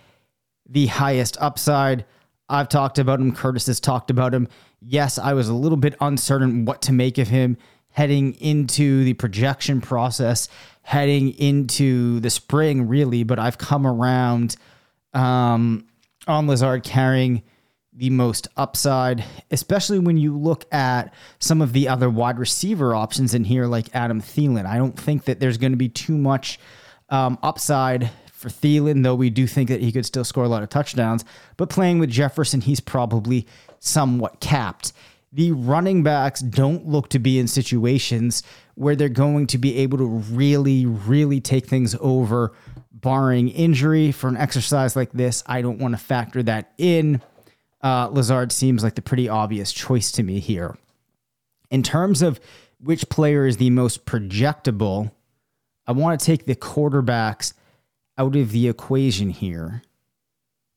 the 0.72 0.86
highest 0.86 1.36
upside. 1.40 2.04
I've 2.48 2.68
talked 2.68 2.98
about 2.98 3.20
him. 3.20 3.34
Curtis 3.34 3.66
has 3.66 3.80
talked 3.80 4.10
about 4.10 4.34
him. 4.34 4.48
Yes, 4.80 5.18
I 5.18 5.32
was 5.34 5.48
a 5.48 5.54
little 5.54 5.78
bit 5.78 5.94
uncertain 6.00 6.64
what 6.64 6.82
to 6.82 6.92
make 6.92 7.18
of 7.18 7.28
him 7.28 7.56
heading 7.90 8.34
into 8.34 9.04
the 9.04 9.14
projection 9.14 9.80
process 9.80 10.48
heading 10.82 11.30
into 11.38 12.20
the 12.20 12.30
spring, 12.30 12.88
really. 12.88 13.22
But 13.22 13.38
I've 13.38 13.58
come 13.58 13.86
around 13.86 14.56
um, 15.14 15.86
on 16.26 16.46
Lazard 16.46 16.84
carrying 16.84 17.42
the 17.94 18.10
most 18.10 18.48
upside, 18.56 19.22
especially 19.50 19.98
when 19.98 20.16
you 20.16 20.36
look 20.36 20.64
at 20.72 21.12
some 21.38 21.60
of 21.60 21.72
the 21.72 21.88
other 21.88 22.08
wide 22.08 22.38
receiver 22.38 22.94
options 22.94 23.34
in 23.34 23.44
here, 23.44 23.66
like 23.66 23.94
Adam 23.94 24.20
Thielen. 24.20 24.66
I 24.66 24.78
don't 24.78 24.98
think 24.98 25.24
that 25.24 25.40
there's 25.40 25.58
going 25.58 25.72
to 25.72 25.78
be 25.78 25.90
too 25.90 26.16
much 26.16 26.58
um, 27.10 27.38
upside 27.42 28.10
for 28.42 28.48
Thielen, 28.48 29.02
though 29.02 29.14
we 29.14 29.30
do 29.30 29.46
think 29.46 29.68
that 29.70 29.80
he 29.80 29.92
could 29.92 30.04
still 30.04 30.24
score 30.24 30.44
a 30.44 30.48
lot 30.48 30.62
of 30.62 30.68
touchdowns. 30.68 31.24
But 31.56 31.70
playing 31.70 31.98
with 31.98 32.10
Jefferson, 32.10 32.60
he's 32.60 32.80
probably 32.80 33.46
somewhat 33.78 34.40
capped 34.40 34.92
the 35.32 35.52
running 35.52 36.02
backs 36.02 36.40
don't 36.40 36.86
look 36.86 37.08
to 37.08 37.18
be 37.18 37.38
in 37.38 37.48
situations 37.48 38.42
where 38.74 38.94
they're 38.94 39.08
going 39.08 39.46
to 39.48 39.58
be 39.58 39.78
able 39.78 39.98
to 39.98 40.04
really, 40.04 40.84
really 40.84 41.40
take 41.40 41.66
things 41.66 41.96
over, 42.00 42.52
barring 42.92 43.48
injury. 43.48 44.12
For 44.12 44.28
an 44.28 44.36
exercise 44.36 44.94
like 44.94 45.12
this, 45.12 45.42
I 45.46 45.62
don't 45.62 45.78
want 45.78 45.94
to 45.94 45.98
factor 45.98 46.42
that 46.44 46.72
in. 46.76 47.22
Uh, 47.82 48.08
Lazard 48.12 48.52
seems 48.52 48.84
like 48.84 48.94
the 48.94 49.02
pretty 49.02 49.28
obvious 49.28 49.72
choice 49.72 50.12
to 50.12 50.22
me 50.22 50.38
here. 50.38 50.76
In 51.70 51.82
terms 51.82 52.20
of 52.20 52.38
which 52.78 53.08
player 53.08 53.46
is 53.46 53.56
the 53.56 53.70
most 53.70 54.04
projectable, 54.04 55.12
I 55.86 55.92
want 55.92 56.20
to 56.20 56.26
take 56.26 56.44
the 56.44 56.54
quarterbacks 56.54 57.54
out 58.18 58.36
of 58.36 58.50
the 58.52 58.68
equation 58.68 59.30
here. 59.30 59.82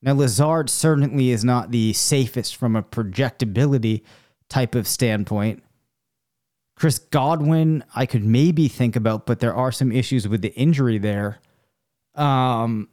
Now, 0.02 0.14
Lazard 0.14 0.70
certainly 0.70 1.30
is 1.30 1.44
not 1.44 1.70
the 1.70 1.92
safest 1.92 2.56
from 2.56 2.76
a 2.76 2.82
projectability 2.82 4.02
type 4.48 4.74
of 4.74 4.86
standpoint. 4.86 5.62
Chris 6.76 6.98
Godwin, 6.98 7.82
I 7.94 8.06
could 8.06 8.24
maybe 8.24 8.68
think 8.68 8.96
about, 8.96 9.26
but 9.26 9.40
there 9.40 9.54
are 9.54 9.72
some 9.72 9.90
issues 9.90 10.28
with 10.28 10.42
the 10.42 10.54
injury 10.54 10.98
there. 10.98 11.38
Um, 12.14 12.88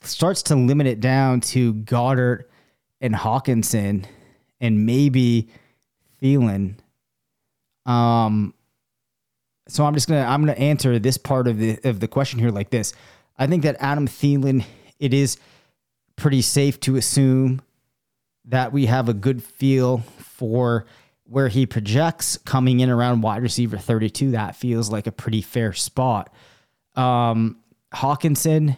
starts 0.00 0.42
to 0.44 0.56
limit 0.56 0.86
it 0.86 1.00
down 1.00 1.40
to 1.40 1.74
Goedert 1.74 2.44
and 3.00 3.14
Hockenson 3.14 4.06
and 4.60 4.86
maybe 4.86 5.48
Thielen. 6.22 6.76
Um, 7.84 8.54
so 9.68 9.84
I'm 9.84 9.94
just 9.94 10.08
gonna 10.08 10.24
I'm 10.24 10.42
gonna 10.42 10.52
answer 10.52 10.98
this 10.98 11.18
part 11.18 11.48
of 11.48 11.58
the 11.58 11.78
of 11.84 12.00
the 12.00 12.08
question 12.08 12.38
here 12.38 12.50
like 12.50 12.70
this. 12.70 12.92
I 13.38 13.46
think 13.46 13.62
that 13.64 13.76
Adam 13.80 14.06
Thielen, 14.06 14.64
it 14.98 15.12
is 15.12 15.36
pretty 16.16 16.42
safe 16.42 16.80
to 16.80 16.96
assume 16.96 17.60
that 18.46 18.72
we 18.72 18.86
have 18.86 19.08
a 19.08 19.14
good 19.14 19.42
feel 19.42 19.98
for 20.18 20.86
where 21.24 21.48
he 21.48 21.66
projects 21.66 22.38
coming 22.38 22.80
in 22.80 22.88
around 22.88 23.20
wide 23.20 23.42
receiver 23.42 23.76
32. 23.76 24.30
That 24.30 24.54
feels 24.56 24.90
like 24.90 25.06
a 25.06 25.12
pretty 25.12 25.42
fair 25.42 25.72
spot. 25.72 26.32
Um, 26.94 27.58
Hockenson 27.92 28.76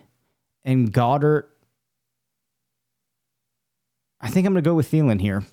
and 0.65 0.93
Goedert. 0.93 1.45
I 4.21 4.31
think 4.31 4.47
I'm 4.47 4.55
to 4.55 4.63
go 4.63 4.75
with 4.75 4.91
Thielen 4.91 5.21
here. 5.21 5.45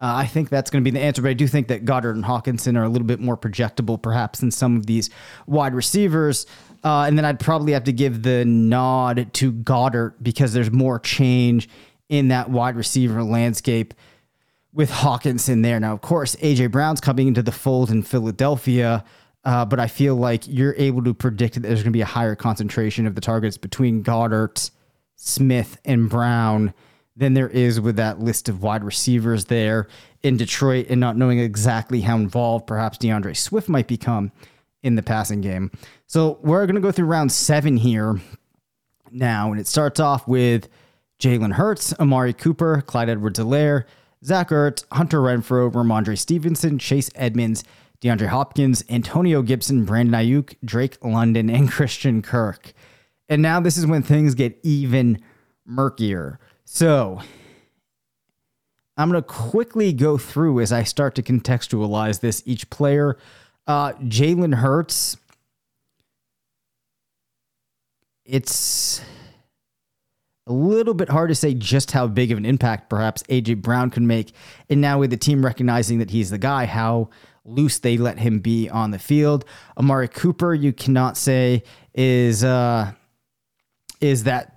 Uh, 0.00 0.12
I 0.16 0.26
think 0.26 0.48
that's 0.48 0.70
going 0.70 0.84
to 0.84 0.90
be 0.90 0.96
the 0.96 1.04
answer, 1.04 1.22
but 1.22 1.28
I 1.28 1.34
do 1.34 1.46
think 1.46 1.68
that 1.68 1.84
Goedert 1.84 2.14
and 2.14 2.24
Hockenson 2.24 2.76
are 2.76 2.82
a 2.82 2.88
little 2.88 3.06
bit 3.06 3.20
more 3.20 3.36
projectable, 3.36 4.00
perhaps, 4.00 4.40
than 4.40 4.50
some 4.50 4.76
of 4.76 4.86
these 4.86 5.08
wide 5.46 5.74
receivers. 5.74 6.46
Uh, 6.82 7.04
and 7.04 7.16
then 7.16 7.24
I'd 7.24 7.40
probably 7.40 7.72
have 7.72 7.84
to 7.84 7.92
give 7.92 8.22
the 8.22 8.44
nod 8.44 9.32
to 9.34 9.52
Goedert 9.52 10.14
because 10.22 10.52
there's 10.52 10.70
more 10.70 10.98
change 10.98 11.68
in 12.08 12.28
that 12.28 12.50
wide 12.50 12.76
receiver 12.76 13.22
landscape 13.22 13.94
with 14.72 14.90
Hockenson 14.90 15.62
there. 15.62 15.78
Now, 15.78 15.94
of 15.94 16.00
course, 16.00 16.36
AJ 16.36 16.72
Brown's 16.72 17.00
coming 17.00 17.28
into 17.28 17.42
the 17.42 17.52
fold 17.52 17.90
in 17.90 18.02
Philadelphia, 18.02 19.04
uh, 19.44 19.64
but 19.64 19.78
I 19.78 19.86
feel 19.86 20.16
like 20.16 20.46
you're 20.48 20.74
able 20.76 21.02
to 21.04 21.14
predict 21.14 21.54
that 21.54 21.60
there's 21.60 21.82
going 21.82 21.92
to 21.92 21.96
be 21.96 22.00
a 22.00 22.06
higher 22.06 22.34
concentration 22.34 23.06
of 23.06 23.14
the 23.14 23.20
targets 23.20 23.56
between 23.56 24.02
Goedert, 24.02 24.70
Smith, 25.16 25.78
and 25.84 26.10
Brown 26.10 26.74
than 27.16 27.34
there 27.34 27.48
is 27.48 27.80
with 27.80 27.96
that 27.96 28.20
list 28.20 28.48
of 28.48 28.62
wide 28.62 28.82
receivers 28.82 29.44
there 29.46 29.86
in 30.22 30.36
Detroit 30.36 30.86
and 30.88 31.00
not 31.00 31.16
knowing 31.16 31.38
exactly 31.38 32.00
how 32.00 32.16
involved 32.16 32.66
perhaps 32.66 32.98
D'Andre 32.98 33.34
Swift 33.34 33.68
might 33.68 33.86
become 33.86 34.32
in 34.82 34.96
the 34.96 35.02
passing 35.02 35.40
game. 35.40 35.70
So 36.06 36.38
we're 36.42 36.66
going 36.66 36.74
to 36.74 36.80
go 36.80 36.92
through 36.92 37.06
round 37.06 37.32
seven 37.32 37.76
here 37.76 38.20
now, 39.10 39.50
and 39.50 39.60
it 39.60 39.66
starts 39.66 40.00
off 40.00 40.26
with 40.26 40.68
Jalen 41.20 41.52
Hurts, 41.52 41.94
Amari 41.98 42.32
Cooper, 42.32 42.82
Clyde 42.82 43.08
Edwards 43.08 43.38
Helaire, 43.38 43.84
Zach 44.24 44.50
Ertz, 44.50 44.84
Hunter 44.92 45.20
Renfrow, 45.20 45.70
Rhamondre 45.70 46.18
Stevenson, 46.18 46.78
Chase 46.78 47.10
Edmonds, 47.14 47.64
DeAndre 48.00 48.28
Hopkins, 48.28 48.84
Antonio 48.90 49.40
Gibson, 49.42 49.84
Brandon 49.84 50.20
Aiyuk, 50.20 50.56
Drake 50.64 51.02
London, 51.04 51.48
and 51.48 51.70
Christian 51.70 52.22
Kirk. 52.22 52.72
And 53.28 53.40
now 53.40 53.60
this 53.60 53.78
is 53.78 53.86
when 53.86 54.02
things 54.02 54.34
get 54.34 54.58
even 54.62 55.22
murkier. 55.64 56.38
So 56.64 57.20
I'm 58.96 59.10
going 59.10 59.22
to 59.22 59.26
quickly 59.26 59.92
go 59.92 60.16
through 60.18 60.60
as 60.60 60.72
I 60.72 60.82
start 60.84 61.14
to 61.16 61.22
contextualize 61.22 62.20
this 62.20 62.42
each 62.46 62.70
player. 62.70 63.18
Uh, 63.66 63.92
Jalen 63.94 64.54
Hurts. 64.54 65.16
It's 68.24 69.02
a 70.46 70.52
little 70.52 70.94
bit 70.94 71.08
hard 71.08 71.28
to 71.28 71.34
say 71.34 71.54
just 71.54 71.90
how 71.90 72.06
big 72.06 72.30
of 72.30 72.38
an 72.38 72.46
impact 72.46 72.88
perhaps 72.88 73.22
AJ 73.24 73.62
Brown 73.62 73.90
can 73.90 74.06
make. 74.06 74.32
And 74.70 74.80
now 74.80 74.98
with 74.98 75.10
the 75.10 75.16
team 75.16 75.44
recognizing 75.44 75.98
that 75.98 76.10
he's 76.10 76.30
the 76.30 76.38
guy, 76.38 76.66
how 76.66 77.10
loose 77.44 77.78
they 77.78 77.98
let 77.98 78.18
him 78.18 78.38
be 78.38 78.68
on 78.70 78.90
the 78.90 78.98
field. 78.98 79.44
Amari 79.76 80.08
Cooper, 80.08 80.54
you 80.54 80.72
cannot 80.72 81.16
say 81.16 81.62
is 81.94 82.44
uh 82.44 82.92
is 84.00 84.24
that 84.24 84.53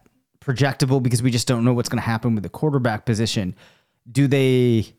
projectable 0.47 1.03
because 1.03 1.21
we 1.21 1.29
just 1.29 1.47
don't 1.47 1.65
know 1.65 1.73
what's 1.73 1.89
going 1.89 2.01
to 2.01 2.05
happen 2.05 2.33
with 2.33 2.43
the 2.43 2.49
quarterback 2.49 3.05
position. 3.05 3.53
Do 4.09 4.27
they 4.27 4.93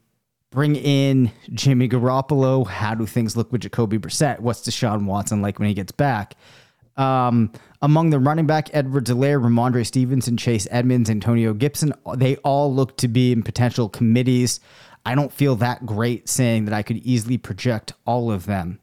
bring 0.50 0.76
in 0.76 1.32
Jimmy 1.52 1.88
Garoppolo? 1.88 2.66
How 2.66 2.94
do 2.94 3.06
things 3.06 3.36
look 3.36 3.50
with 3.50 3.62
Jacoby 3.62 3.98
Brissett? 3.98 4.40
What's 4.40 4.60
Deshaun 4.60 5.06
Watson 5.06 5.40
like 5.40 5.58
when 5.58 5.68
he 5.68 5.74
gets 5.74 5.92
back? 5.92 6.34
Um, 6.96 7.52
among 7.80 8.10
the 8.10 8.18
running 8.18 8.46
back, 8.46 8.74
Edward 8.74 9.06
Helaire, 9.06 9.40
Rhamondre 9.40 9.86
Stevenson, 9.86 10.36
Chase 10.36 10.66
Edmonds, 10.70 11.08
Antonio 11.08 11.54
Gibson, 11.54 11.94
they 12.16 12.36
all 12.38 12.74
look 12.74 12.96
to 12.98 13.08
be 13.08 13.32
in 13.32 13.42
potential 13.42 13.88
committees. 13.88 14.60
I 15.06 15.14
don't 15.14 15.32
feel 15.32 15.54
that 15.56 15.86
great 15.86 16.28
saying 16.28 16.64
that 16.64 16.74
I 16.74 16.82
could 16.82 16.98
easily 16.98 17.38
project 17.38 17.92
all 18.04 18.30
of 18.32 18.46
them. 18.46 18.80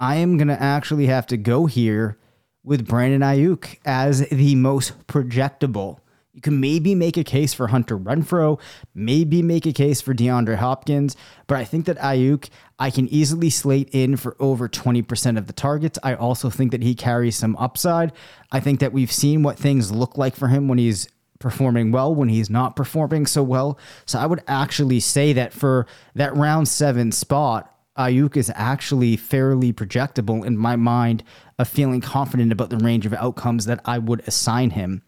I 0.00 0.16
am 0.16 0.36
going 0.36 0.48
to 0.48 0.60
actually 0.60 1.06
have 1.06 1.26
to 1.28 1.36
go 1.36 1.66
here 1.66 2.18
with 2.62 2.86
Brandon 2.86 3.22
Aiyuk 3.22 3.78
as 3.84 4.28
the 4.28 4.54
most 4.54 5.06
projectable. 5.06 5.98
You 6.32 6.40
can 6.40 6.60
maybe 6.60 6.94
make 6.94 7.16
a 7.16 7.24
case 7.24 7.52
for 7.52 7.66
Hunter 7.66 7.98
Renfrow, 7.98 8.60
maybe 8.94 9.42
make 9.42 9.66
a 9.66 9.72
case 9.72 10.00
for 10.00 10.14
DeAndre 10.14 10.56
Hopkins, 10.56 11.16
but 11.48 11.56
I 11.56 11.64
think 11.64 11.86
that 11.86 11.98
Aiyuk, 11.98 12.48
I 12.78 12.90
can 12.90 13.08
easily 13.08 13.50
slate 13.50 13.90
in 13.90 14.16
for 14.16 14.36
over 14.38 14.68
20% 14.68 15.38
of 15.38 15.48
the 15.48 15.52
targets. 15.52 15.98
I 16.02 16.14
also 16.14 16.48
think 16.48 16.70
that 16.70 16.82
he 16.82 16.94
carries 16.94 17.36
some 17.36 17.56
upside. 17.56 18.12
I 18.52 18.60
think 18.60 18.78
that 18.80 18.92
we've 18.92 19.10
seen 19.10 19.42
what 19.42 19.58
things 19.58 19.90
look 19.90 20.16
like 20.16 20.36
for 20.36 20.48
him 20.48 20.68
when 20.68 20.78
he's 20.78 21.08
performing 21.40 21.90
well, 21.90 22.14
when 22.14 22.28
he's 22.28 22.48
not 22.48 22.76
performing 22.76 23.26
so 23.26 23.42
well. 23.42 23.76
So 24.06 24.18
I 24.18 24.26
would 24.26 24.42
actually 24.46 25.00
say 25.00 25.32
that 25.32 25.52
for 25.52 25.86
that 26.14 26.36
round 26.36 26.68
seven 26.68 27.10
spot, 27.10 27.74
Aiyuk 28.00 28.36
is 28.36 28.50
actually 28.54 29.16
fairly 29.16 29.72
projectable 29.74 30.44
in 30.44 30.56
my 30.56 30.74
mind 30.74 31.22
of 31.58 31.68
feeling 31.68 32.00
confident 32.00 32.50
about 32.50 32.70
the 32.70 32.78
range 32.78 33.04
of 33.04 33.12
outcomes 33.12 33.66
that 33.66 33.80
I 33.84 33.98
would 33.98 34.26
assign 34.26 34.70
him. 34.70 35.02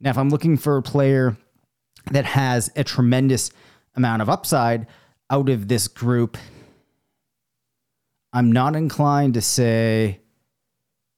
Now, 0.00 0.10
if 0.10 0.18
I'm 0.18 0.30
looking 0.30 0.56
for 0.56 0.76
a 0.76 0.82
player 0.82 1.36
that 2.10 2.24
has 2.24 2.70
a 2.74 2.82
tremendous 2.82 3.52
amount 3.94 4.20
of 4.20 4.28
upside 4.28 4.88
out 5.30 5.48
of 5.48 5.68
this 5.68 5.86
group, 5.86 6.36
I'm 8.32 8.50
not 8.50 8.74
inclined 8.74 9.34
to 9.34 9.40
say 9.40 10.20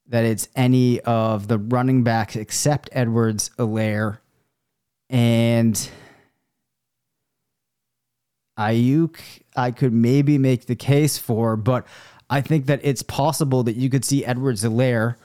that 0.08 0.24
it's 0.24 0.48
any 0.54 1.00
of 1.00 1.48
the 1.48 1.58
running 1.58 2.04
backs 2.04 2.36
except 2.36 2.90
Edwards, 2.92 3.50
Helaire, 3.58 4.18
and 5.08 5.90
Aiyuk. 8.58 9.18
I 9.54 9.70
could 9.70 9.92
maybe 9.92 10.38
make 10.38 10.66
the 10.66 10.76
case 10.76 11.18
for, 11.18 11.56
but 11.56 11.86
I 12.28 12.40
think 12.40 12.66
that 12.66 12.80
it's 12.82 13.02
possible 13.02 13.62
that 13.64 13.76
you 13.76 13.88
could 13.88 14.04
see 14.04 14.24
Edwards 14.24 14.64
Helaire 14.64 15.16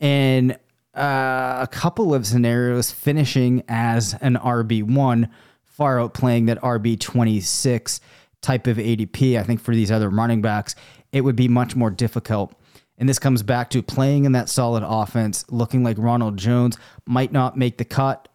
in 0.00 0.56
uh, 0.96 1.58
a 1.60 1.68
couple 1.70 2.14
of 2.14 2.26
scenarios 2.26 2.90
finishing 2.90 3.62
as 3.68 4.14
an 4.20 4.36
RB1, 4.36 5.28
far 5.64 5.98
outplaying 5.98 6.46
that 6.46 6.60
RB26 6.60 8.00
type 8.40 8.66
of 8.66 8.78
ADP. 8.78 9.38
I 9.38 9.42
think 9.42 9.60
for 9.60 9.74
these 9.74 9.90
other 9.90 10.08
running 10.08 10.42
backs, 10.42 10.74
it 11.12 11.22
would 11.22 11.36
be 11.36 11.48
much 11.48 11.76
more 11.76 11.90
difficult. 11.90 12.54
And 12.96 13.08
this 13.08 13.18
comes 13.18 13.42
back 13.42 13.70
to 13.70 13.82
playing 13.82 14.24
in 14.24 14.32
that 14.32 14.48
solid 14.48 14.82
offense, 14.84 15.44
looking 15.50 15.84
like 15.84 15.96
Ronald 15.98 16.36
Jones 16.36 16.76
might 17.06 17.32
not 17.32 17.56
make 17.56 17.78
the 17.78 17.84
cut 17.84 18.28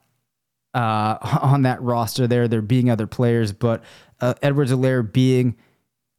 uh, 0.73 1.17
on 1.41 1.63
that 1.63 1.81
roster 1.81 2.27
there. 2.27 2.47
There 2.47 2.61
being 2.61 2.89
other 2.89 3.07
players, 3.07 3.51
but 3.51 3.83
uh, 4.23 4.33
Edwards 4.41 4.71
Helaire 4.71 5.11
being 5.11 5.57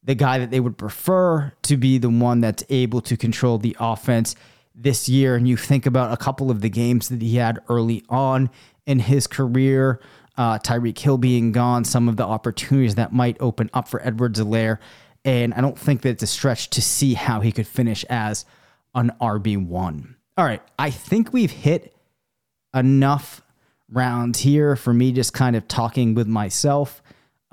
the 0.02 0.14
guy 0.14 0.38
that 0.38 0.50
they 0.50 0.60
would 0.60 0.76
prefer 0.76 1.54
to 1.62 1.76
be 1.78 1.96
the 1.96 2.10
one 2.10 2.42
that's 2.42 2.62
able 2.68 3.00
to 3.00 3.16
control 3.16 3.56
the 3.56 3.74
offense 3.80 4.36
this 4.74 5.08
year. 5.08 5.36
And 5.36 5.48
you 5.48 5.56
think 5.56 5.86
about 5.86 6.12
a 6.12 6.18
couple 6.18 6.50
of 6.50 6.60
the 6.60 6.68
games 6.68 7.08
that 7.08 7.22
he 7.22 7.36
had 7.36 7.60
early 7.70 8.04
on 8.10 8.50
in 8.84 8.98
his 8.98 9.26
career, 9.26 10.00
uh, 10.36 10.58
Tyreek 10.58 10.98
Hill 10.98 11.16
being 11.16 11.50
gone, 11.52 11.84
some 11.84 12.06
of 12.06 12.18
the 12.18 12.24
opportunities 12.24 12.96
that 12.96 13.14
might 13.14 13.38
open 13.40 13.70
up 13.72 13.88
for 13.88 14.06
Edwards 14.06 14.38
Helaire. 14.38 14.78
And 15.24 15.54
I 15.54 15.62
don't 15.62 15.78
think 15.78 16.02
that 16.02 16.10
it's 16.10 16.22
a 16.22 16.26
stretch 16.26 16.68
to 16.70 16.82
see 16.82 17.14
how 17.14 17.40
he 17.40 17.52
could 17.52 17.66
finish 17.66 18.04
as 18.10 18.44
an 18.94 19.12
RB1. 19.18 20.14
All 20.36 20.44
right. 20.44 20.60
I 20.78 20.90
think 20.90 21.32
we've 21.32 21.50
hit 21.50 21.96
enough 22.74 23.40
rounds 23.88 24.40
here 24.40 24.76
for 24.76 24.92
me 24.92 25.12
just 25.12 25.32
kind 25.32 25.56
of 25.56 25.66
talking 25.66 26.14
with 26.14 26.26
myself. 26.26 27.00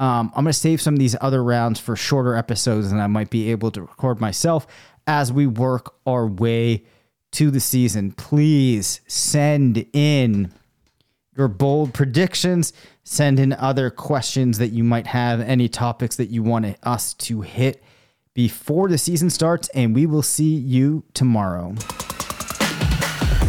Um, 0.01 0.31
I'm 0.35 0.43
going 0.43 0.51
to 0.51 0.53
save 0.53 0.81
some 0.81 0.95
of 0.95 0.99
these 0.99 1.15
other 1.21 1.43
rounds 1.43 1.79
for 1.79 1.95
shorter 1.95 2.35
episodes, 2.35 2.91
and 2.91 2.99
I 2.99 3.05
might 3.05 3.29
be 3.29 3.51
able 3.51 3.69
to 3.69 3.81
record 3.81 4.19
myself 4.19 4.65
as 5.05 5.31
we 5.31 5.45
work 5.45 5.93
our 6.07 6.25
way 6.25 6.85
to 7.33 7.51
the 7.51 7.59
season. 7.59 8.11
Please 8.13 9.01
send 9.05 9.85
in 9.93 10.51
your 11.37 11.47
bold 11.47 11.93
predictions. 11.93 12.73
Send 13.03 13.39
in 13.39 13.53
other 13.53 13.91
questions 13.91 14.57
that 14.57 14.69
you 14.69 14.83
might 14.83 15.05
have, 15.05 15.39
any 15.39 15.69
topics 15.69 16.15
that 16.15 16.31
you 16.31 16.41
want 16.41 16.77
us 16.81 17.13
to 17.13 17.41
hit 17.41 17.83
before 18.33 18.89
the 18.89 18.97
season 18.97 19.29
starts, 19.29 19.69
and 19.69 19.93
we 19.93 20.07
will 20.07 20.23
see 20.23 20.55
you 20.55 21.03
tomorrow. 21.13 21.75